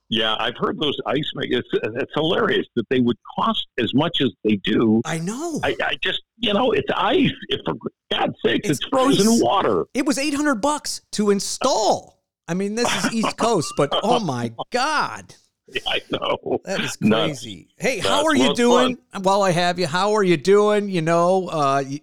Yeah, 0.10 0.36
I've 0.40 0.56
heard 0.58 0.80
those 0.80 0.96
ice 1.08 1.30
makers. 1.34 1.64
It's, 1.74 1.88
it's 1.96 2.12
hilarious 2.14 2.68
that 2.76 2.86
they 2.90 3.00
would 3.00 3.18
cost 3.36 3.66
as 3.80 3.94
much 3.96 4.22
as 4.22 4.30
they 4.44 4.58
do. 4.58 5.02
I 5.06 5.18
know. 5.18 5.60
I, 5.64 5.76
I 5.84 5.98
just, 6.04 6.22
you 6.38 6.54
know, 6.54 6.72
it's 6.72 6.88
ice. 6.96 7.32
If 7.50 7.62
for 7.66 7.74
God's 8.12 8.36
sakes, 8.46 8.70
It's 8.70 8.80
it's, 8.80 8.90
frozen 8.90 9.28
ice. 9.28 9.42
water. 9.42 9.86
it 9.96 10.06
was 10.06 10.18
eight 10.20 10.36
hundred 10.36 10.56
bucks 10.56 11.02
to 11.14 11.32
install. 11.32 12.22
I 12.48 12.54
mean, 12.54 12.76
this 12.76 12.94
is 13.06 13.14
East 13.14 13.38
Coast, 13.38 13.74
but 13.76 13.90
oh 14.04 14.20
my 14.20 14.52
god, 14.72 15.34
Yeah, 15.74 15.82
I 15.88 16.02
know. 16.12 16.60
that 16.66 16.82
is 16.82 16.98
Nuts. 17.02 17.26
crazy. 17.42 17.68
Hey, 17.78 18.00
how 18.00 18.18
Nuts. 18.22 18.26
are 18.28 18.36
you 18.36 18.42
Well, 18.42 18.52
it's 18.52 18.58
doing? 18.60 18.98
While 19.22 19.42
I 19.44 19.52
have 19.52 19.80
you, 19.80 19.88
how 19.88 20.14
are 20.14 20.24
you 20.24 20.36
doing? 20.38 20.90
You 20.90 21.02
know, 21.02 21.48
uh, 21.48 21.84
you, 21.88 22.00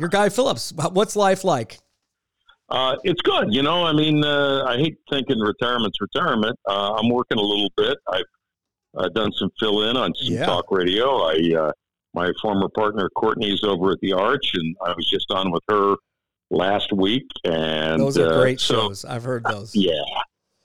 your 0.00 0.08
guy 0.08 0.28
Phillips. 0.30 0.72
What's 0.72 1.14
life 1.16 1.44
like? 1.44 1.78
Uh, 2.68 2.96
it's 3.04 3.20
good. 3.22 3.52
You 3.52 3.62
know, 3.62 3.84
I 3.84 3.92
mean, 3.92 4.24
uh, 4.24 4.64
I 4.64 4.76
hate 4.78 4.98
thinking 5.10 5.38
retirement's 5.38 6.00
retirement. 6.00 6.58
Uh, 6.68 6.94
I'm 6.94 7.08
working 7.08 7.38
a 7.38 7.42
little 7.42 7.70
bit. 7.76 7.98
I've 8.12 8.24
uh, 8.96 9.08
done 9.10 9.30
some 9.32 9.50
fill 9.60 9.88
in 9.88 9.96
on 9.96 10.12
some 10.16 10.34
Yeah. 10.34 10.46
talk 10.46 10.70
radio. 10.70 11.18
I, 11.22 11.54
uh, 11.56 11.72
my 12.14 12.32
former 12.42 12.68
partner 12.68 13.08
Courtney's 13.16 13.62
over 13.62 13.92
at 13.92 13.98
the 14.00 14.12
Arch, 14.12 14.50
and 14.54 14.76
I 14.84 14.90
was 14.90 15.08
just 15.08 15.30
on 15.30 15.50
with 15.52 15.62
her 15.68 15.94
last 16.50 16.92
week. 16.92 17.26
And 17.44 18.00
Those 18.00 18.18
are 18.18 18.32
uh, 18.32 18.40
great 18.40 18.60
so, 18.60 18.74
shows. 18.88 19.04
I've 19.04 19.22
heard 19.24 19.44
those. 19.44 19.74
Yeah. 19.74 19.92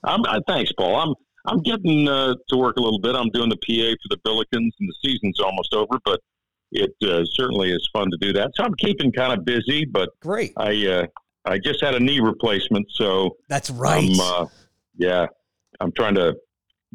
I'm, 0.04 0.26
I, 0.26 0.40
thanks, 0.48 0.72
Paul. 0.78 0.96
I'm 0.96 1.16
I'm 1.48 1.60
getting 1.62 2.08
uh, 2.08 2.36
to 2.50 2.58
work 2.58 2.78
a 2.78 2.82
little 2.82 3.00
bit. 3.00 3.16
I'm 3.16 3.30
doing 3.30 3.50
the 3.50 3.58
PA 3.58 3.96
for 4.02 4.16
the 4.16 4.18
Billikens, 4.26 4.72
and 4.80 4.90
the 4.90 4.96
season's 5.04 5.40
almost 5.40 5.74
over, 5.74 6.00
but 6.06 6.20
it 6.72 6.94
uh, 7.04 7.24
certainly 7.34 7.72
is 7.72 7.88
fun 7.94 8.10
to 8.12 8.18
do 8.20 8.34
that. 8.34 8.52
So 8.56 8.64
I'm 8.64 8.74
keeping 8.76 9.12
kind 9.12 9.32
of 9.38 9.46
busy, 9.46 9.86
but 9.86 10.10
Great. 10.22 10.54
I 10.58 10.88
uh, 10.88 11.06
I 11.46 11.60
just 11.60 11.82
had 11.82 11.94
a 11.96 12.00
knee 12.00 12.20
replacement, 12.20 12.88
so 12.92 13.38
That's 13.50 13.70
right. 13.70 14.10
I'm 14.12 14.20
uh, 14.20 14.46
yeah. 14.98 15.28
I'm 15.80 15.92
trying 15.92 16.16
to 16.16 16.36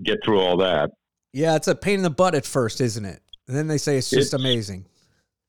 get 0.03 0.19
through 0.25 0.41
all 0.41 0.57
that. 0.59 0.91
Yeah, 1.33 1.55
it's 1.55 1.69
a 1.69 1.75
pain 1.75 1.97
in 1.97 2.03
the 2.03 2.11
butt 2.11 2.35
at 2.35 2.45
first, 2.47 2.81
isn't 2.81 3.05
it? 3.05 3.21
And 3.47 3.57
then 3.57 3.69
they 3.69 3.79
say 3.79 3.99
it's 3.99 4.11
just 4.11 4.33
It's- 4.35 4.41
amazing. 4.41 4.87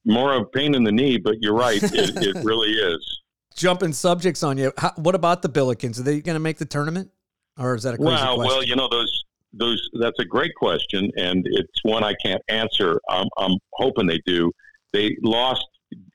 More 0.05 0.33
of 0.33 0.41
a 0.41 0.45
pain 0.45 0.73
in 0.73 0.83
the 0.83 0.91
knee, 0.91 1.17
but 1.19 1.35
you're 1.41 1.53
right. 1.55 1.81
it, 1.81 1.93
it 1.93 2.35
really 2.43 2.71
is. 2.71 3.21
Jumping 3.55 3.93
subjects 3.93 4.41
on 4.41 4.57
you. 4.57 4.71
How, 4.77 4.91
what 4.95 5.13
about 5.13 5.43
the 5.43 5.49
Billikens? 5.49 5.99
Are 5.99 6.03
they 6.03 6.21
going 6.21 6.33
to 6.35 6.39
make 6.39 6.57
the 6.57 6.65
tournament, 6.65 7.11
or 7.57 7.75
is 7.75 7.83
that 7.83 7.95
a 7.95 7.97
crazy 7.97 8.07
Well, 8.11 8.35
question? 8.35 8.45
well, 8.47 8.63
you 8.63 8.75
know 8.75 8.87
those 8.89 9.23
those. 9.53 9.89
That's 9.99 10.19
a 10.19 10.25
great 10.25 10.55
question, 10.55 11.11
and 11.17 11.45
it's 11.45 11.83
one 11.83 12.03
I 12.03 12.13
can't 12.23 12.41
answer. 12.47 12.99
I'm, 13.09 13.27
I'm 13.37 13.57
hoping 13.73 14.07
they 14.07 14.19
do. 14.25 14.51
They 14.93 15.17
lost 15.23 15.65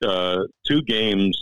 uh, 0.05 0.45
two 0.67 0.83
games 0.83 1.39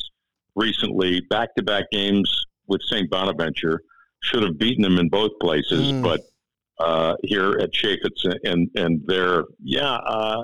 recently, 0.57 1.21
back 1.31 1.55
to 1.57 1.63
back 1.63 1.85
games 1.93 2.29
with 2.67 2.81
St. 2.91 3.09
Bonaventure. 3.11 3.81
Should 4.23 4.43
have 4.43 4.59
beaten 4.59 4.83
them 4.83 4.99
in 4.99 5.09
both 5.09 5.33
places, 5.41 5.93
Mm. 5.93 6.03
but 6.03 6.21
uh, 6.81 7.15
here 7.23 7.53
at 7.61 7.73
Chaifetz 7.73 8.25
and 8.45 8.69
and 8.75 9.01
they're 9.07 9.45
yeah, 9.63 9.95
uh, 9.95 10.43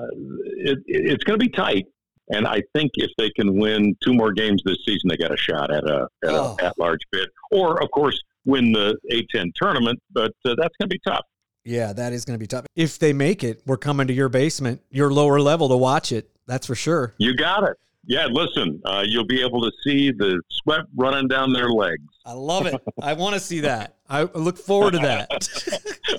it, 0.57 0.79
it's 0.87 1.23
going 1.23 1.37
to 1.39 1.43
be 1.45 1.51
tight. 1.51 1.85
And 2.33 2.47
I 2.47 2.61
think 2.73 2.91
if 2.95 3.11
they 3.17 3.29
can 3.31 3.59
win 3.59 3.93
two 4.01 4.13
more 4.13 4.31
games 4.31 4.61
this 4.63 4.77
season, 4.85 5.09
they 5.09 5.17
got 5.17 5.33
a 5.33 5.37
shot 5.37 5.69
at 5.73 5.83
a 5.83 6.07
at 6.23 6.29
Oh. 6.29 6.55
a 6.61 6.65
at 6.65 6.79
large 6.79 7.01
bid, 7.11 7.27
or 7.51 7.81
of 7.83 7.91
course 7.91 8.17
win 8.45 8.71
the 8.71 8.97
A10 9.11 9.51
tournament. 9.55 9.99
But 10.11 10.31
uh, 10.45 10.55
that's 10.57 10.75
going 10.77 10.87
to 10.89 10.95
be 10.95 10.99
tough. 11.05 11.25
yeah, 11.63 11.93
that 11.93 12.13
is 12.13 12.25
going 12.25 12.35
to 12.35 12.39
be 12.39 12.47
tough. 12.47 12.65
If 12.75 12.99
they 12.99 13.13
make 13.13 13.43
it, 13.43 13.61
we're 13.65 13.77
coming 13.77 14.07
to 14.07 14.13
your 14.13 14.29
basement, 14.29 14.81
your 14.89 15.11
lower 15.11 15.39
level 15.39 15.69
to 15.69 15.77
watch 15.77 16.11
it. 16.11 16.29
That's 16.47 16.67
for 16.67 16.75
sure. 16.75 17.13
You 17.17 17.35
got 17.35 17.63
it. 17.63 17.77
Yeah, 18.07 18.25
listen, 18.25 18.81
uh, 18.83 19.03
you'll 19.05 19.27
be 19.27 19.41
able 19.41 19.61
to 19.61 19.71
see 19.83 20.11
the 20.11 20.41
sweat 20.49 20.81
running 20.95 21.27
down 21.27 21.53
their 21.53 21.69
legs. 21.69 22.01
I 22.25 22.33
love 22.33 22.65
it. 22.65 22.81
I 23.01 23.13
want 23.13 23.35
to 23.35 23.39
see 23.39 23.59
that. 23.61 23.97
I 24.09 24.23
look 24.23 24.57
forward 24.57 24.93
to 24.93 24.99
that. 24.99 25.29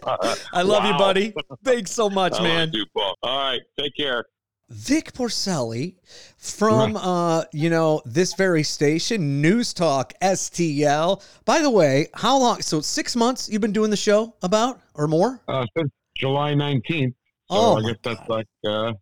I 0.52 0.62
love 0.62 0.84
you, 0.84 0.92
buddy. 0.92 1.34
Thanks 1.64 1.90
so 1.90 2.08
much, 2.08 2.38
I 2.38 2.42
man. 2.42 2.70
you. 2.72 2.86
All 2.94 3.14
right, 3.24 3.60
take 3.76 3.96
care. 3.96 4.24
Vic 4.72 5.12
Porcelli 5.12 5.96
from 6.38 6.96
uh, 6.96 7.44
you 7.52 7.68
know, 7.70 8.00
this 8.04 8.34
very 8.34 8.62
station, 8.62 9.40
News 9.42 9.74
Talk 9.74 10.12
STL. 10.22 11.22
By 11.44 11.60
the 11.60 11.70
way, 11.70 12.08
how 12.14 12.38
long 12.38 12.62
so 12.62 12.80
6 12.80 13.16
months 13.16 13.48
you've 13.48 13.60
been 13.60 13.72
doing 13.72 13.90
the 13.90 13.96
show 13.96 14.34
about 14.42 14.80
or 14.94 15.06
more? 15.06 15.40
Uh, 15.46 15.66
since 15.76 15.90
July 16.16 16.54
19th. 16.54 17.08
So 17.50 17.56
Oh, 17.56 17.76
I 17.76 17.82
guess 17.82 17.96
that's 18.02 18.18
God. 18.20 18.28
like, 18.30 18.46
uh, 18.66 18.92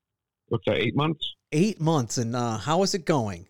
what's 0.49 0.65
that, 0.67 0.79
eight 0.79 0.97
months? 0.97 1.35
8 1.53 1.81
months 1.81 2.19
and 2.19 2.35
uh 2.37 2.59
how 2.59 2.83
is 2.83 2.95
it 2.95 3.05
going? 3.05 3.47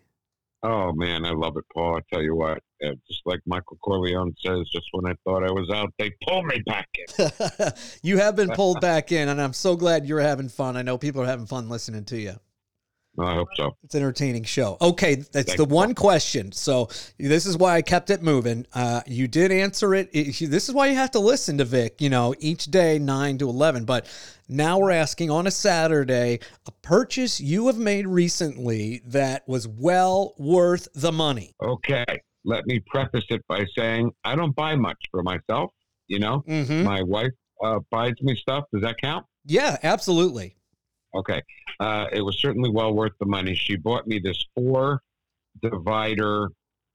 Oh, 0.63 0.93
man, 0.93 1.25
I 1.25 1.31
love 1.31 1.57
it, 1.57 1.65
Paul. 1.73 1.97
I 1.97 2.01
tell 2.13 2.21
you 2.21 2.35
what, 2.35 2.59
uh, 2.85 2.91
just 3.07 3.21
like 3.25 3.39
Michael 3.47 3.77
Corleone 3.83 4.35
says, 4.45 4.69
just 4.71 4.85
when 4.91 5.11
I 5.11 5.15
thought 5.23 5.43
I 5.43 5.51
was 5.51 5.69
out, 5.73 5.91
they 5.97 6.11
pull 6.27 6.43
me 6.43 6.61
back 6.65 6.87
in. 6.95 7.71
you 8.03 8.17
have 8.17 8.35
been 8.35 8.49
pulled 8.51 8.79
back 8.81 9.11
in 9.11 9.29
and 9.29 9.41
I'm 9.41 9.53
so 9.53 9.75
glad 9.75 10.05
you're 10.05 10.19
having 10.19 10.49
fun. 10.49 10.77
I 10.77 10.83
know 10.83 10.99
people 10.99 11.23
are 11.23 11.27
having 11.27 11.47
fun 11.47 11.67
listening 11.67 12.05
to 12.05 12.19
you. 12.19 12.35
I 13.19 13.33
hope 13.35 13.49
so. 13.57 13.75
It's 13.83 13.93
an 13.93 14.01
entertaining 14.01 14.43
show. 14.45 14.77
Okay, 14.81 15.15
that's 15.15 15.47
Thank 15.47 15.57
the 15.57 15.65
you. 15.67 15.75
one 15.75 15.93
question. 15.95 16.51
So 16.53 16.89
this 17.19 17.45
is 17.45 17.57
why 17.57 17.75
I 17.75 17.81
kept 17.81 18.09
it 18.09 18.23
moving. 18.23 18.65
Uh, 18.73 19.01
you 19.05 19.27
did 19.27 19.51
answer 19.51 19.93
it. 19.93 20.09
It- 20.13 20.49
This 20.49 20.69
is 20.69 20.73
why 20.73 20.87
you 20.87 20.95
have 20.95 21.11
to 21.11 21.19
listen 21.19 21.57
to 21.57 21.65
Vic. 21.65 21.99
You 22.01 22.09
know, 22.09 22.33
each 22.39 22.65
day 22.65 22.99
nine 22.99 23.37
to 23.39 23.49
eleven. 23.49 23.83
But 23.85 24.07
now 24.47 24.79
we're 24.79 24.91
asking 24.91 25.29
on 25.29 25.45
a 25.45 25.51
Saturday 25.51 26.39
a 26.65 26.71
purchase 26.81 27.39
you 27.41 27.67
have 27.67 27.77
made 27.77 28.07
recently 28.07 29.01
that 29.07 29.47
was 29.47 29.67
well 29.67 30.33
worth 30.37 30.87
the 30.95 31.11
money. 31.11 31.53
Okay, 31.61 32.05
let 32.45 32.65
me 32.65 32.79
preface 32.87 33.25
it 33.29 33.45
by 33.47 33.65
saying 33.77 34.11
I 34.23 34.35
don't 34.35 34.55
buy 34.55 34.75
much 34.75 34.97
for 35.11 35.21
myself. 35.21 35.71
You 36.07 36.19
know, 36.19 36.43
Mm-hmm. 36.47 36.83
my 36.83 37.01
wife 37.03 37.31
uh, 37.63 37.79
buys 37.91 38.13
me 38.21 38.35
stuff. 38.37 38.63
Does 38.73 38.81
that 38.83 38.95
count? 39.01 39.25
Yeah, 39.45 39.77
absolutely. 39.83 40.55
Okay. 41.15 41.41
Uh, 41.79 42.07
it 42.11 42.21
was 42.21 42.39
certainly 42.39 42.69
well 42.69 42.93
worth 42.93 43.13
the 43.19 43.25
money. 43.25 43.55
She 43.55 43.75
bought 43.75 44.07
me 44.07 44.19
this 44.19 44.43
four 44.55 45.01
divider 45.61 46.49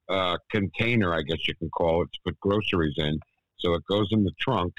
uh, 0.09 0.39
container, 0.51 1.13
I 1.13 1.23
guess 1.23 1.47
you 1.47 1.55
can 1.57 1.69
call 1.71 2.03
it, 2.03 2.09
to 2.13 2.19
put 2.25 2.41
groceries 2.41 2.95
in. 2.97 3.19
So 3.59 3.75
it 3.75 3.83
goes 3.89 4.09
in 4.13 4.25
the 4.25 4.33
trunk, 4.41 4.73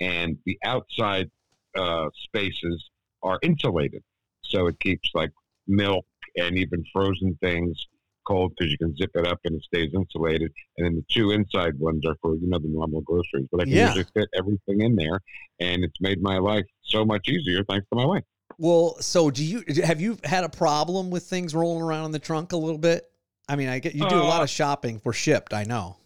and 0.00 0.36
the 0.44 0.58
outside 0.64 1.30
uh, 1.76 2.08
spaces 2.14 2.90
are 3.22 3.38
insulated. 3.42 4.02
So 4.42 4.66
it 4.66 4.78
keeps 4.80 5.10
like 5.14 5.32
milk 5.66 6.06
and 6.36 6.56
even 6.56 6.84
frozen 6.92 7.36
things 7.40 7.86
cold 8.26 8.52
because 8.56 8.70
you 8.70 8.78
can 8.78 8.94
zip 8.96 9.10
it 9.14 9.26
up 9.26 9.38
and 9.44 9.54
it 9.56 9.62
stays 9.62 9.90
insulated. 9.94 10.52
And 10.76 10.86
then 10.86 10.96
the 10.96 11.04
two 11.08 11.30
inside 11.30 11.78
ones 11.78 12.04
are 12.06 12.16
for, 12.20 12.34
you 12.34 12.48
know, 12.48 12.58
the 12.58 12.68
normal 12.68 13.00
groceries. 13.00 13.46
But 13.50 13.62
I 13.62 13.64
can 13.64 13.74
Yeah. 13.74 13.86
usually 13.88 14.04
fit 14.14 14.28
everything 14.34 14.80
in 14.82 14.96
there, 14.96 15.20
and 15.60 15.84
it's 15.84 16.00
made 16.00 16.20
my 16.20 16.38
life 16.38 16.64
so 16.82 17.04
much 17.04 17.28
easier 17.28 17.62
thanks 17.64 17.86
to 17.90 17.96
my 17.96 18.04
wife. 18.04 18.24
Well, 18.58 18.96
so 19.00 19.30
do 19.30 19.44
you 19.44 19.62
have 19.84 20.00
you 20.00 20.18
had 20.24 20.44
a 20.44 20.48
problem 20.48 21.10
with 21.10 21.24
things 21.24 21.54
rolling 21.54 21.82
around 21.82 22.06
in 22.06 22.10
the 22.12 22.18
trunk 22.18 22.52
a 22.52 22.56
little 22.56 22.78
bit? 22.78 23.10
I 23.48 23.56
mean, 23.56 23.68
I 23.68 23.78
get 23.78 23.94
you 23.94 24.08
do 24.08 24.16
a 24.16 24.24
lot 24.24 24.40
Uh, 24.40 24.44
of 24.44 24.50
shopping 24.50 24.98
for 24.98 25.12
shipped. 25.12 25.52
I 25.52 25.64
know. 25.64 25.96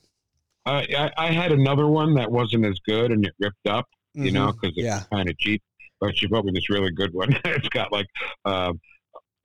Uh, 0.66 0.82
I, 0.96 1.10
I 1.16 1.32
had 1.32 1.52
another 1.52 1.86
one 1.88 2.14
that 2.14 2.30
wasn't 2.30 2.66
as 2.66 2.78
good 2.86 3.12
and 3.12 3.24
it 3.24 3.32
ripped 3.38 3.66
up, 3.66 3.88
you 4.14 4.30
know, 4.30 4.52
because 4.52 4.76
it's 4.76 4.78
Mm-hmm. 4.78 4.86
Yeah. 4.86 5.02
kind 5.12 5.28
of 5.28 5.38
cheap. 5.38 5.62
But 6.00 6.16
she 6.16 6.26
bought 6.26 6.44
me 6.44 6.52
this 6.54 6.68
really 6.70 6.90
good 6.90 7.12
one. 7.14 7.30
it's 7.44 7.68
got 7.68 7.92
like, 7.92 8.06
uh, 8.44 8.72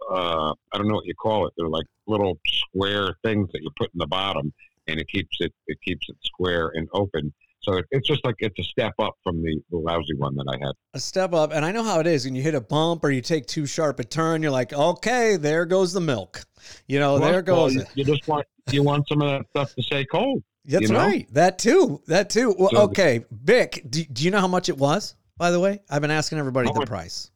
uh, 0.10 0.54
I 0.74 0.78
don't 0.78 0.88
know 0.88 0.96
what 0.96 1.06
you 1.06 1.16
call 1.16 1.48
it. 1.48 1.54
They're 1.58 1.70
like 1.70 1.86
little 2.08 2.40
square 2.48 3.16
things 3.24 3.50
that 3.54 3.62
you 3.62 3.70
put 3.78 3.90
in 3.94 3.98
the 4.00 4.08
bottom, 4.08 4.54
and 4.88 5.00
it 5.00 5.08
keeps 5.08 5.38
it 5.40 5.54
it 5.68 5.78
keeps 5.84 6.08
it 6.10 6.16
square 6.24 6.72
and 6.76 6.88
open. 6.94 7.34
So 7.66 7.82
it's 7.92 8.08
just 8.08 8.24
like 8.24 8.36
it's 8.40 8.58
a 8.60 8.64
step 8.64 8.94
up 9.00 9.16
from 9.24 9.42
the, 9.42 9.60
the 9.72 9.78
lousy 9.78 10.14
one 10.18 10.36
that 10.36 10.46
I 10.48 10.64
had. 10.64 10.74
a 10.94 11.00
step 11.00 11.34
up 11.34 11.52
and 11.52 11.66
i 11.66 11.72
know 11.72 11.84
how 11.84 12.00
it 12.00 12.08
is 12.08 12.26
when 12.26 12.36
you 12.36 12.42
hit 12.44 12.54
a 12.56 12.62
bump 12.62 13.04
or 13.04 13.10
you 13.10 13.22
take 13.22 13.48
too 13.48 13.66
sharp 13.66 14.00
a 14.00 14.04
turn 14.04 14.42
you're 14.44 14.52
like 14.52 14.72
okay 14.74 15.36
there 15.38 15.66
goes 15.66 15.92
the 15.94 16.00
milk 16.02 16.44
you 16.88 17.00
know 17.00 17.14
Well, 17.14 17.22
there 17.32 17.44
well, 17.48 17.66
goes 17.68 17.74
you, 17.76 17.82
it 17.82 17.88
you 17.96 18.04
just 18.06 18.28
want 18.28 18.46
you 18.72 18.84
want 18.84 19.08
some 19.08 19.22
of 19.22 19.30
that 19.32 19.50
stuff 19.50 19.74
to 19.76 19.82
stay 19.84 20.06
cold. 20.06 20.44
that's 20.66 20.84
you 20.84 20.90
know? 20.94 21.00
right 21.00 21.28
that 21.34 21.58
too 21.60 22.02
that 22.08 22.30
too 22.30 22.54
well, 22.58 22.70
So- 22.72 22.82
okay 22.84 23.26
vic 23.32 23.84
do, 23.90 24.04
do 24.06 24.24
you 24.24 24.32
know 24.32 24.40
how 24.40 24.48
much 24.48 24.70
it 24.70 24.78
was 24.78 25.16
by 25.38 25.50
the 25.52 25.60
way 25.60 25.80
i've 25.90 26.02
been 26.02 26.12
asking 26.12 26.38
everybody 26.38 26.70
the 26.72 26.80
much? 26.80 26.88
price 26.88 27.32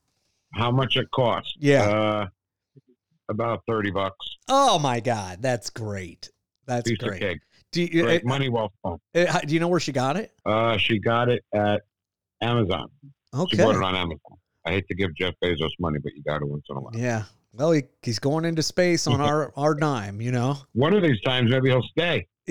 How 0.54 0.72
much 0.72 0.96
it 0.96 1.10
costs? 1.12 1.54
Yeah. 1.60 1.84
uh, 1.84 2.28
about 3.30 3.62
thirty 3.68 3.92
bucks. 3.92 4.26
oh 4.48 4.80
my 4.80 5.00
god 5.00 5.42
that's 5.42 5.70
great 5.70 6.30
that's 6.66 6.88
Piece 6.90 7.00
great. 7.00 7.40
Do 7.72 7.84
you, 7.84 8.04
Great 8.04 8.24
uh, 8.24 8.28
money 8.28 8.50
well 8.50 8.72
spent. 8.80 9.02
uh, 9.16 9.32
how- 9.32 9.40
do 9.42 9.54
you 9.54 9.60
know 9.60 9.68
where 9.68 9.80
she 9.80 9.92
got 9.92 10.18
it 10.18 10.32
Uh, 10.46 10.78
she 10.78 11.00
got 11.00 11.30
it 11.30 11.44
at 11.54 11.82
Amazon. 12.42 12.88
Okay. 13.34 13.58
She 13.58 13.64
bought 13.64 13.76
it 13.76 13.84
on 13.84 13.96
Amazon. 13.96 14.38
I 14.66 14.72
hate 14.72 14.88
to 14.88 14.96
give 14.96 15.14
Jeff 15.16 15.34
Bezos 15.44 15.70
money, 15.80 16.00
but 16.02 16.14
you 16.16 16.24
got 16.24 16.42
it 16.42 16.48
once 16.48 16.64
in 16.70 16.78
a 16.78 16.80
while. 16.80 16.92
yeah 16.96 17.24
well 17.54 17.72
he, 17.72 17.84
he's 18.04 18.20
going 18.20 18.46
into 18.46 18.62
space 18.64 19.08
on 19.08 19.20
our 19.30 19.52
our 19.56 19.74
dime 19.76 20.22
you 20.22 20.32
know 20.32 20.58
One 20.74 20.94
of 20.94 21.02
these 21.04 21.20
times, 21.22 21.50
maybe 21.52 21.70
he'll 21.70 21.82
stay. 21.84 22.28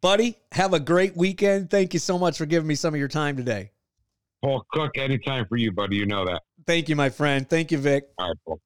buddy 0.00 0.38
have 0.52 0.72
a 0.72 0.80
great 0.80 1.14
weekend 1.16 1.68
thank 1.70 1.92
you 1.92 2.00
so 2.00 2.18
much 2.18 2.38
for 2.38 2.46
giving 2.46 2.66
me 2.66 2.74
some 2.74 2.94
of 2.94 2.98
your 2.98 3.08
time 3.08 3.36
today 3.36 3.70
Paul 4.42 4.64
Cook, 4.72 4.96
anytime 4.96 5.44
for 5.46 5.56
you, 5.58 5.70
buddy. 5.70 5.96
You 5.96 6.06
know 6.06 6.24
that. 6.24 6.40
Thank 6.66 6.88
you, 6.88 6.96
my 6.96 7.10
friend. 7.10 7.46
Thank 7.46 7.70
you, 7.70 7.76
Vic. 7.76 8.08
All 8.16 8.28
right, 8.28 8.36
Paul. 8.46 8.58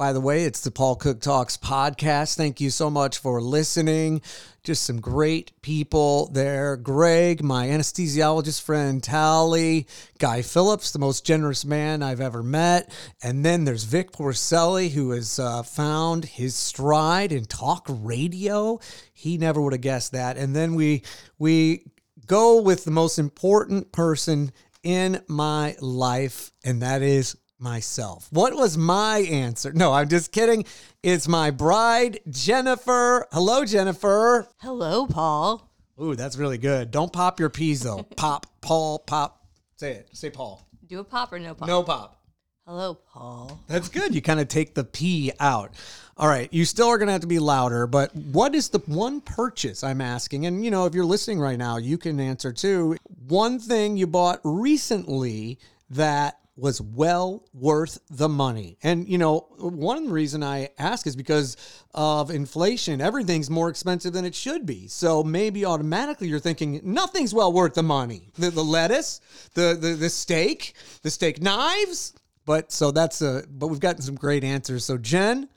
By 0.00 0.14
the 0.14 0.20
way, 0.22 0.44
it's 0.44 0.62
the 0.62 0.70
Paul 0.70 0.96
Cook 0.96 1.20
Talks 1.20 1.58
podcast. 1.58 2.34
Thank 2.34 2.58
you 2.58 2.70
so 2.70 2.88
much 2.88 3.18
for 3.18 3.42
listening. 3.42 4.22
Just 4.64 4.84
some 4.84 4.98
great 4.98 5.52
people 5.60 6.30
there. 6.32 6.78
Greg, 6.78 7.44
my 7.44 7.66
anesthesiologist 7.66 8.62
friend, 8.62 9.02
Tali, 9.02 9.86
Guy 10.18 10.40
Phillips, 10.40 10.90
the 10.90 10.98
most 10.98 11.26
generous 11.26 11.66
man 11.66 12.02
I've 12.02 12.22
ever 12.22 12.42
met. 12.42 12.90
And 13.22 13.44
then 13.44 13.64
there's 13.64 13.84
Vic 13.84 14.10
Porcelli, 14.10 14.88
who 14.88 15.10
has 15.10 15.38
uh, 15.38 15.62
found 15.62 16.24
his 16.24 16.54
stride 16.54 17.30
in 17.30 17.44
talk 17.44 17.84
radio. 17.86 18.80
He 19.12 19.36
never 19.36 19.60
would 19.60 19.74
have 19.74 19.82
guessed 19.82 20.12
that. 20.12 20.38
And 20.38 20.56
then 20.56 20.76
we 20.76 21.02
we 21.38 21.84
go 22.26 22.62
with 22.62 22.86
the 22.86 22.90
most 22.90 23.18
important 23.18 23.92
person 23.92 24.50
in 24.82 25.20
my 25.28 25.76
life, 25.78 26.52
and 26.64 26.80
that 26.80 27.02
is 27.02 27.36
myself. 27.60 28.28
What 28.30 28.54
was 28.54 28.76
my 28.76 29.18
answer? 29.18 29.72
No, 29.72 29.92
I'm 29.92 30.08
just 30.08 30.32
kidding. 30.32 30.64
It's 31.02 31.28
my 31.28 31.50
bride, 31.50 32.20
Jennifer. 32.28 33.26
Hello, 33.32 33.64
Jennifer. 33.64 34.48
Hello, 34.58 35.06
Paul. 35.06 35.70
Ooh, 36.00 36.14
that's 36.14 36.36
really 36.36 36.58
good. 36.58 36.90
Don't 36.90 37.12
pop 37.12 37.38
your 37.38 37.50
peas 37.50 37.82
though. 37.82 38.02
pop, 38.16 38.46
Paul, 38.60 38.98
pop. 39.00 39.46
Say 39.76 39.92
it. 39.92 40.08
Say 40.12 40.30
Paul. 40.30 40.66
Do 40.86 40.98
a 40.98 41.04
pop 41.04 41.32
or 41.32 41.38
no 41.38 41.54
pop? 41.54 41.68
No 41.68 41.82
pop. 41.82 42.20
Hello, 42.66 42.94
Paul. 42.94 43.60
That's 43.66 43.88
good. 43.88 44.14
You 44.14 44.22
kind 44.22 44.38
of 44.38 44.48
take 44.48 44.74
the 44.74 44.84
P 44.84 45.32
out. 45.40 45.74
All 46.16 46.28
right. 46.28 46.52
You 46.52 46.64
still 46.64 46.88
are 46.88 46.98
going 46.98 47.06
to 47.08 47.12
have 47.12 47.22
to 47.22 47.26
be 47.26 47.38
louder, 47.38 47.86
but 47.86 48.14
what 48.14 48.54
is 48.54 48.68
the 48.68 48.78
one 48.80 49.20
purchase 49.20 49.82
I'm 49.82 50.00
asking? 50.00 50.46
And, 50.46 50.64
you 50.64 50.70
know, 50.70 50.86
if 50.86 50.94
you're 50.94 51.04
listening 51.04 51.40
right 51.40 51.58
now, 51.58 51.78
you 51.78 51.98
can 51.98 52.20
answer 52.20 52.52
too. 52.52 52.96
One 53.26 53.58
thing 53.58 53.96
you 53.96 54.06
bought 54.06 54.40
recently 54.44 55.58
that 55.90 56.39
was 56.60 56.80
well 56.80 57.44
worth 57.54 57.98
the 58.10 58.28
money. 58.28 58.76
And, 58.82 59.08
you 59.08 59.18
know, 59.18 59.46
one 59.58 60.10
reason 60.10 60.42
I 60.42 60.68
ask 60.78 61.06
is 61.06 61.16
because 61.16 61.56
of 61.94 62.30
inflation. 62.30 63.00
Everything's 63.00 63.48
more 63.48 63.68
expensive 63.68 64.12
than 64.12 64.24
it 64.24 64.34
should 64.34 64.66
be. 64.66 64.86
So 64.88 65.24
maybe 65.24 65.64
automatically 65.64 66.28
you're 66.28 66.38
thinking 66.38 66.80
nothing's 66.84 67.32
well 67.32 67.52
worth 67.52 67.74
the 67.74 67.82
money. 67.82 68.30
The, 68.38 68.50
the 68.50 68.64
lettuce, 68.64 69.20
the, 69.54 69.76
the, 69.80 69.94
the 69.94 70.10
steak, 70.10 70.74
the 71.02 71.10
steak 71.10 71.42
knives. 71.42 72.14
But 72.44 72.72
so 72.72 72.90
that's 72.90 73.22
a, 73.22 73.44
but 73.48 73.68
we've 73.68 73.80
gotten 73.80 74.02
some 74.02 74.16
great 74.16 74.44
answers. 74.44 74.84
So, 74.84 74.98
Jen, 74.98 75.48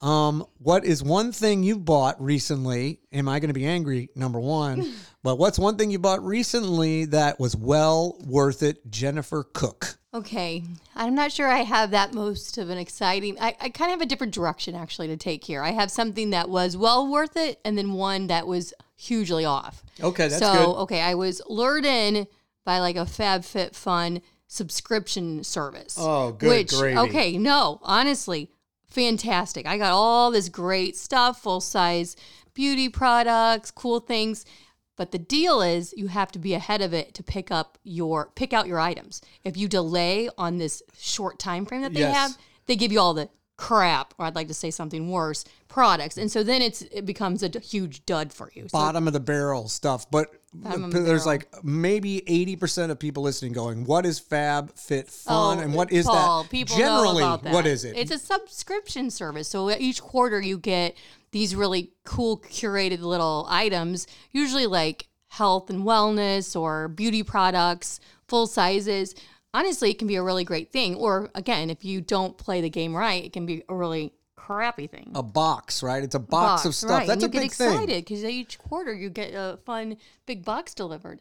um, 0.00 0.46
what 0.58 0.84
is 0.84 1.02
one 1.02 1.32
thing 1.32 1.62
you 1.62 1.78
bought 1.78 2.20
recently? 2.22 3.00
Am 3.12 3.28
I 3.28 3.38
going 3.38 3.48
to 3.48 3.54
be 3.54 3.66
angry? 3.66 4.08
Number 4.14 4.40
one, 4.40 4.94
but 5.22 5.36
what's 5.36 5.58
one 5.58 5.76
thing 5.76 5.90
you 5.90 5.98
bought 5.98 6.24
recently 6.24 7.04
that 7.06 7.38
was 7.38 7.54
well 7.54 8.16
worth 8.26 8.62
it? 8.62 8.90
Jennifer 8.90 9.44
Cook. 9.44 9.98
Okay. 10.12 10.64
I'm 10.96 11.14
not 11.14 11.30
sure 11.30 11.46
I 11.48 11.60
have 11.60 11.92
that 11.92 12.12
most 12.12 12.58
of 12.58 12.68
an 12.68 12.78
exciting. 12.78 13.38
I, 13.40 13.54
I 13.60 13.68
kind 13.68 13.90
of 13.92 13.98
have 13.98 14.00
a 14.00 14.06
different 14.06 14.34
direction 14.34 14.74
actually 14.74 15.06
to 15.08 15.16
take 15.16 15.44
here. 15.44 15.62
I 15.62 15.70
have 15.70 15.90
something 15.90 16.30
that 16.30 16.48
was 16.48 16.76
well 16.76 17.06
worth 17.06 17.36
it 17.36 17.60
and 17.64 17.78
then 17.78 17.92
one 17.92 18.26
that 18.26 18.46
was 18.46 18.74
hugely 18.96 19.44
off. 19.44 19.84
Okay, 20.02 20.26
that's 20.26 20.40
so, 20.40 20.52
good. 20.52 20.80
okay, 20.82 21.00
I 21.00 21.14
was 21.14 21.40
lured 21.48 21.84
in 21.84 22.26
by 22.64 22.80
like 22.80 22.96
a 22.96 23.04
FabFitFun 23.04 24.20
subscription 24.48 25.44
service. 25.44 25.96
Oh, 25.98 26.32
good 26.32 26.48
Which, 26.48 26.72
gravy. 26.72 26.98
okay, 26.98 27.38
no, 27.38 27.78
honestly, 27.82 28.50
fantastic. 28.88 29.64
I 29.64 29.78
got 29.78 29.92
all 29.92 30.32
this 30.32 30.48
great 30.48 30.96
stuff, 30.96 31.40
full 31.40 31.60
size 31.60 32.16
beauty 32.52 32.88
products, 32.88 33.70
cool 33.70 34.00
things. 34.00 34.44
But 35.00 35.12
the 35.12 35.18
deal 35.18 35.62
is 35.62 35.94
you 35.96 36.08
have 36.08 36.30
to 36.32 36.38
be 36.38 36.52
ahead 36.52 36.82
of 36.82 36.92
it 36.92 37.14
to 37.14 37.22
pick 37.22 37.50
up 37.50 37.78
your 37.84 38.32
pick 38.34 38.52
out 38.52 38.66
your 38.66 38.78
items. 38.78 39.22
If 39.44 39.56
you 39.56 39.66
delay 39.66 40.28
on 40.36 40.58
this 40.58 40.82
short 40.98 41.38
time 41.38 41.64
frame 41.64 41.80
that 41.80 41.94
they 41.94 42.00
Yes. 42.00 42.14
have, 42.14 42.38
they 42.66 42.76
give 42.76 42.92
you 42.92 43.00
all 43.00 43.14
the 43.14 43.30
crap, 43.60 44.14
or 44.16 44.24
I'd 44.24 44.34
like 44.34 44.48
to 44.48 44.54
say 44.54 44.70
something 44.70 45.10
worse, 45.10 45.44
products. 45.68 46.16
And 46.16 46.32
so 46.32 46.42
then 46.42 46.62
it's 46.62 46.80
it 46.80 47.04
becomes 47.04 47.42
a 47.42 47.50
huge 47.60 48.06
dud 48.06 48.32
for 48.32 48.50
you. 48.54 48.62
So 48.62 48.78
Bottom 48.78 49.06
of 49.06 49.12
the 49.12 49.20
barrel 49.20 49.68
stuff. 49.68 50.10
But 50.10 50.32
the 50.54 50.78
there's 50.88 51.24
barrel. 51.24 51.24
like 51.26 51.48
maybe 51.62 52.22
80% 52.22 52.90
of 52.90 52.98
people 52.98 53.22
listening 53.22 53.52
going, 53.52 53.84
what 53.84 54.06
is 54.06 54.18
Fab 54.18 54.74
Fit 54.76 55.08
Fun? 55.08 55.58
Oh, 55.58 55.60
and 55.60 55.74
what 55.74 55.92
is 55.92 56.06
Paul, 56.06 56.44
that? 56.44 56.50
People 56.50 56.78
Generally, 56.78 57.22
that. 57.22 57.52
what 57.52 57.66
is 57.66 57.84
it? 57.84 57.98
It's 57.98 58.10
a 58.10 58.18
subscription 58.18 59.10
service. 59.10 59.46
So 59.46 59.70
each 59.70 60.00
quarter 60.00 60.40
you 60.40 60.56
get 60.56 60.96
these 61.32 61.54
really 61.54 61.92
cool 62.06 62.38
curated 62.38 63.00
little 63.00 63.46
items, 63.50 64.06
usually 64.32 64.66
like 64.66 65.06
health 65.28 65.68
and 65.68 65.84
wellness 65.84 66.58
or 66.58 66.88
beauty 66.88 67.22
products, 67.22 68.00
full 68.26 68.46
sizes. 68.46 69.14
Honestly, 69.52 69.90
it 69.90 69.98
can 69.98 70.06
be 70.08 70.16
a 70.16 70.22
really 70.22 70.44
great 70.44 70.70
thing. 70.72 70.94
Or 70.94 71.30
again, 71.34 71.70
if 71.70 71.84
you 71.84 72.00
don't 72.00 72.36
play 72.38 72.60
the 72.60 72.70
game 72.70 72.94
right, 72.94 73.24
it 73.24 73.32
can 73.32 73.46
be 73.46 73.62
a 73.68 73.74
really 73.74 74.12
crappy 74.36 74.86
thing. 74.86 75.10
a 75.14 75.22
box, 75.22 75.82
right? 75.82 76.02
It's 76.02 76.14
a 76.14 76.18
box, 76.20 76.64
of 76.64 76.74
stuff. 76.74 76.90
right. 76.90 77.06
That's 77.06 77.22
and 77.24 77.32
a 77.32 77.36
you 77.36 77.40
big 77.42 77.50
get 77.50 77.56
thing. 77.58 77.72
excited 77.72 78.04
because 78.04 78.24
each 78.24 78.58
quarter 78.58 78.94
you 78.94 79.10
get 79.10 79.32
a 79.34 79.58
fun 79.66 79.96
big 80.26 80.44
box 80.44 80.74
delivered. 80.74 81.20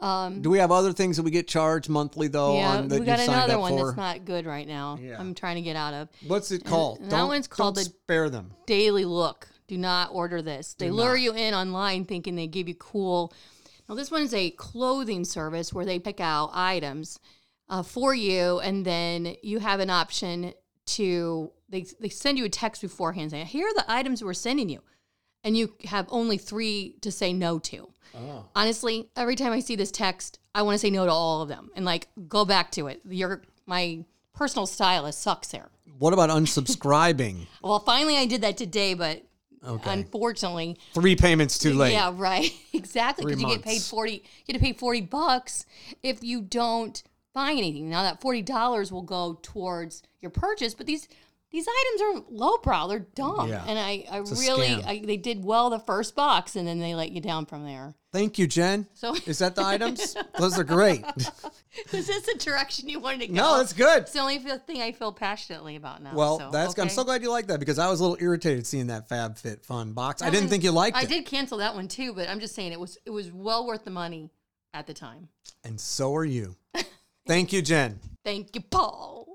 Um, 0.00 0.42
Do 0.42 0.50
we 0.50 0.58
have 0.58 0.70
other 0.70 0.92
things 0.92 1.16
that 1.16 1.24
we 1.24 1.32
get 1.32 1.48
charged 1.48 1.88
monthly 1.88 2.28
though? 2.28 2.56
yeah, 2.56 2.68
on, 2.78 2.88
that 2.88 3.00
we 3.00 3.06
got 3.06 3.18
you've 3.18 3.28
another 3.28 3.54
up 3.54 3.60
one 3.60 3.72
for? 3.76 3.86
that's 3.86 3.96
not 3.96 4.24
good 4.24 4.46
right 4.46 4.66
now. 4.68 4.96
Yeah. 5.00 5.18
I'm 5.18 5.34
trying 5.34 5.56
to 5.56 5.62
get 5.62 5.74
out 5.74 5.92
of. 5.94 6.08
What's 6.26 6.52
it 6.52 6.64
called? 6.64 7.00
that 7.02 7.10
Don't- 7.10 7.28
one's 7.28 7.48
called 7.48 7.74
don't 7.76 7.84
the- 7.84 7.90
spare 7.90 8.30
them. 8.30 8.52
Daily 8.66 9.04
Look. 9.04 9.48
Do 9.66 9.76
not 9.76 10.10
order 10.12 10.40
this. 10.40 10.74
They 10.78 10.86
Do 10.86 10.92
lure 10.94 11.14
not. 11.14 11.20
you 11.20 11.32
in 11.34 11.52
online 11.52 12.04
thinking 12.06 12.36
they 12.36 12.46
give 12.46 12.68
you 12.68 12.74
cool. 12.74 13.32
Now, 13.88 13.94
this 13.96 14.10
one 14.10 14.22
is 14.22 14.32
a 14.32 14.50
clothing 14.50 15.24
service 15.24 15.72
where 15.74 15.84
they 15.84 15.98
pick 15.98 16.20
out 16.20 16.50
items 16.54 17.18
uh, 17.68 17.82
for 17.82 18.14
you, 18.14 18.60
and 18.60 18.84
then 18.84 19.34
you 19.42 19.58
have 19.58 19.80
an 19.80 19.90
option 19.90 20.54
to, 20.86 21.52
they, 21.68 21.84
they 22.00 22.08
send 22.08 22.38
you 22.38 22.44
a 22.44 22.48
text 22.48 22.82
beforehand 22.82 23.30
saying, 23.30 23.46
Here 23.46 23.66
are 23.66 23.74
the 23.74 23.84
items 23.90 24.22
we're 24.24 24.34
sending 24.34 24.68
you. 24.68 24.80
And 25.44 25.56
you 25.56 25.74
have 25.84 26.06
only 26.10 26.36
three 26.38 26.96
to 27.02 27.12
say 27.12 27.32
no 27.32 27.58
to. 27.60 27.88
Oh. 28.16 28.44
Honestly, 28.56 29.08
every 29.16 29.36
time 29.36 29.52
I 29.52 29.60
see 29.60 29.76
this 29.76 29.90
text, 29.92 30.38
I 30.54 30.62
want 30.62 30.74
to 30.74 30.78
say 30.78 30.90
no 30.90 31.04
to 31.06 31.12
all 31.12 31.42
of 31.42 31.48
them 31.48 31.70
and 31.76 31.84
like 31.84 32.08
go 32.28 32.44
back 32.44 32.72
to 32.72 32.88
it. 32.88 33.00
Your 33.08 33.42
my 33.66 34.04
personal 34.34 34.66
stylist 34.66 35.20
sucks 35.22 35.48
there. 35.48 35.68
What 35.98 36.12
about 36.12 36.30
unsubscribing? 36.30 37.46
Well, 37.62 37.78
finally 37.80 38.16
I 38.16 38.26
did 38.26 38.40
that 38.42 38.56
today, 38.56 38.94
but 38.94 39.22
Okay. 39.66 39.92
unfortunately, 39.92 40.78
Three 40.94 41.16
payments 41.16 41.58
too 41.58 41.74
late. 41.74 41.92
yeah, 41.92 42.12
right, 42.14 42.50
exactly. 42.72 43.24
Because 43.26 43.42
you 43.42 43.48
get 43.48 43.62
paid 43.62 43.82
forty, 43.82 44.12
you 44.12 44.20
get 44.46 44.52
to 44.54 44.58
pay 44.60 44.72
forty 44.72 45.00
bucks 45.02 45.66
if 46.02 46.22
you 46.24 46.40
don't 46.42 47.02
buy 47.38 47.52
anything. 47.52 47.88
Now 47.88 48.02
that 48.02 48.20
forty 48.20 48.42
dollars 48.42 48.90
will 48.92 49.02
go 49.02 49.38
towards 49.42 50.02
your 50.20 50.30
purchase, 50.30 50.74
but 50.74 50.86
these 50.86 51.08
these 51.50 51.66
items 51.66 52.02
are 52.02 52.24
lowbrow. 52.30 52.88
They're 52.88 53.06
dumb, 53.14 53.48
Yeah. 53.48 53.64
and 53.66 53.78
I, 53.78 54.04
I 54.10 54.18
really. 54.18 54.82
I, 54.84 55.02
they 55.02 55.16
did 55.16 55.42
well 55.44 55.70
the 55.70 55.78
first 55.78 56.14
box, 56.14 56.56
and 56.56 56.68
then 56.68 56.78
they 56.78 56.94
let 56.94 57.10
you 57.10 57.22
down 57.22 57.46
from 57.46 57.64
there. 57.64 57.94
Thank 58.12 58.38
you, 58.38 58.46
Jen. 58.46 58.86
So- 58.92 59.14
is 59.26 59.38
that 59.38 59.54
the 59.54 59.64
items? 59.64 60.14
Those 60.38 60.58
are 60.58 60.64
great. 60.64 61.04
Is 61.92 62.08
this 62.08 62.22
the 62.26 62.34
direction 62.38 62.88
you 62.88 62.98
wanted 62.98 63.20
to 63.20 63.26
go? 63.28 63.34
no, 63.34 63.58
that's 63.58 63.72
good. 63.72 64.02
It's 64.02 64.12
the 64.12 64.18
only 64.18 64.38
thing 64.38 64.82
I 64.82 64.90
feel 64.90 65.12
passionately 65.12 65.76
about 65.76 66.02
now. 66.02 66.12
Well, 66.14 66.38
so, 66.38 66.50
that's 66.50 66.76
I'm 66.78 66.88
so 66.88 67.04
glad 67.04 67.22
you 67.22 67.30
like 67.30 67.46
that 67.48 67.60
because 67.60 67.78
I 67.78 67.88
was 67.88 68.00
a 68.00 68.02
little 68.02 68.18
irritated 68.20 68.66
seeing 68.66 68.88
that 68.88 69.08
Fab 69.08 69.36
Fit 69.36 69.64
Fun 69.64 69.92
box. 69.92 70.20
I 70.20 70.26
That 70.26 70.32
didn't 70.32 70.48
think 70.48 70.64
you 70.64 70.72
liked 70.72 70.96
I 70.96 71.02
it. 71.02 71.04
I 71.04 71.06
did 71.08 71.26
cancel 71.26 71.58
that 71.58 71.74
one 71.74 71.86
too, 71.86 72.14
but 72.14 72.28
I'm 72.28 72.40
just 72.40 72.54
saying 72.54 72.72
it 72.72 72.80
was 72.80 72.98
it 73.06 73.10
was 73.10 73.30
well 73.30 73.66
worth 73.66 73.84
the 73.84 73.90
money 73.90 74.30
at 74.74 74.86
the 74.86 74.94
time. 74.94 75.28
And 75.62 75.78
so 75.80 76.14
are 76.16 76.24
you. 76.24 76.56
Thank 77.28 77.52
you, 77.52 77.60
Jen. 77.60 78.00
Thank 78.24 78.54
you, 78.54 78.62
Paul. 78.62 79.27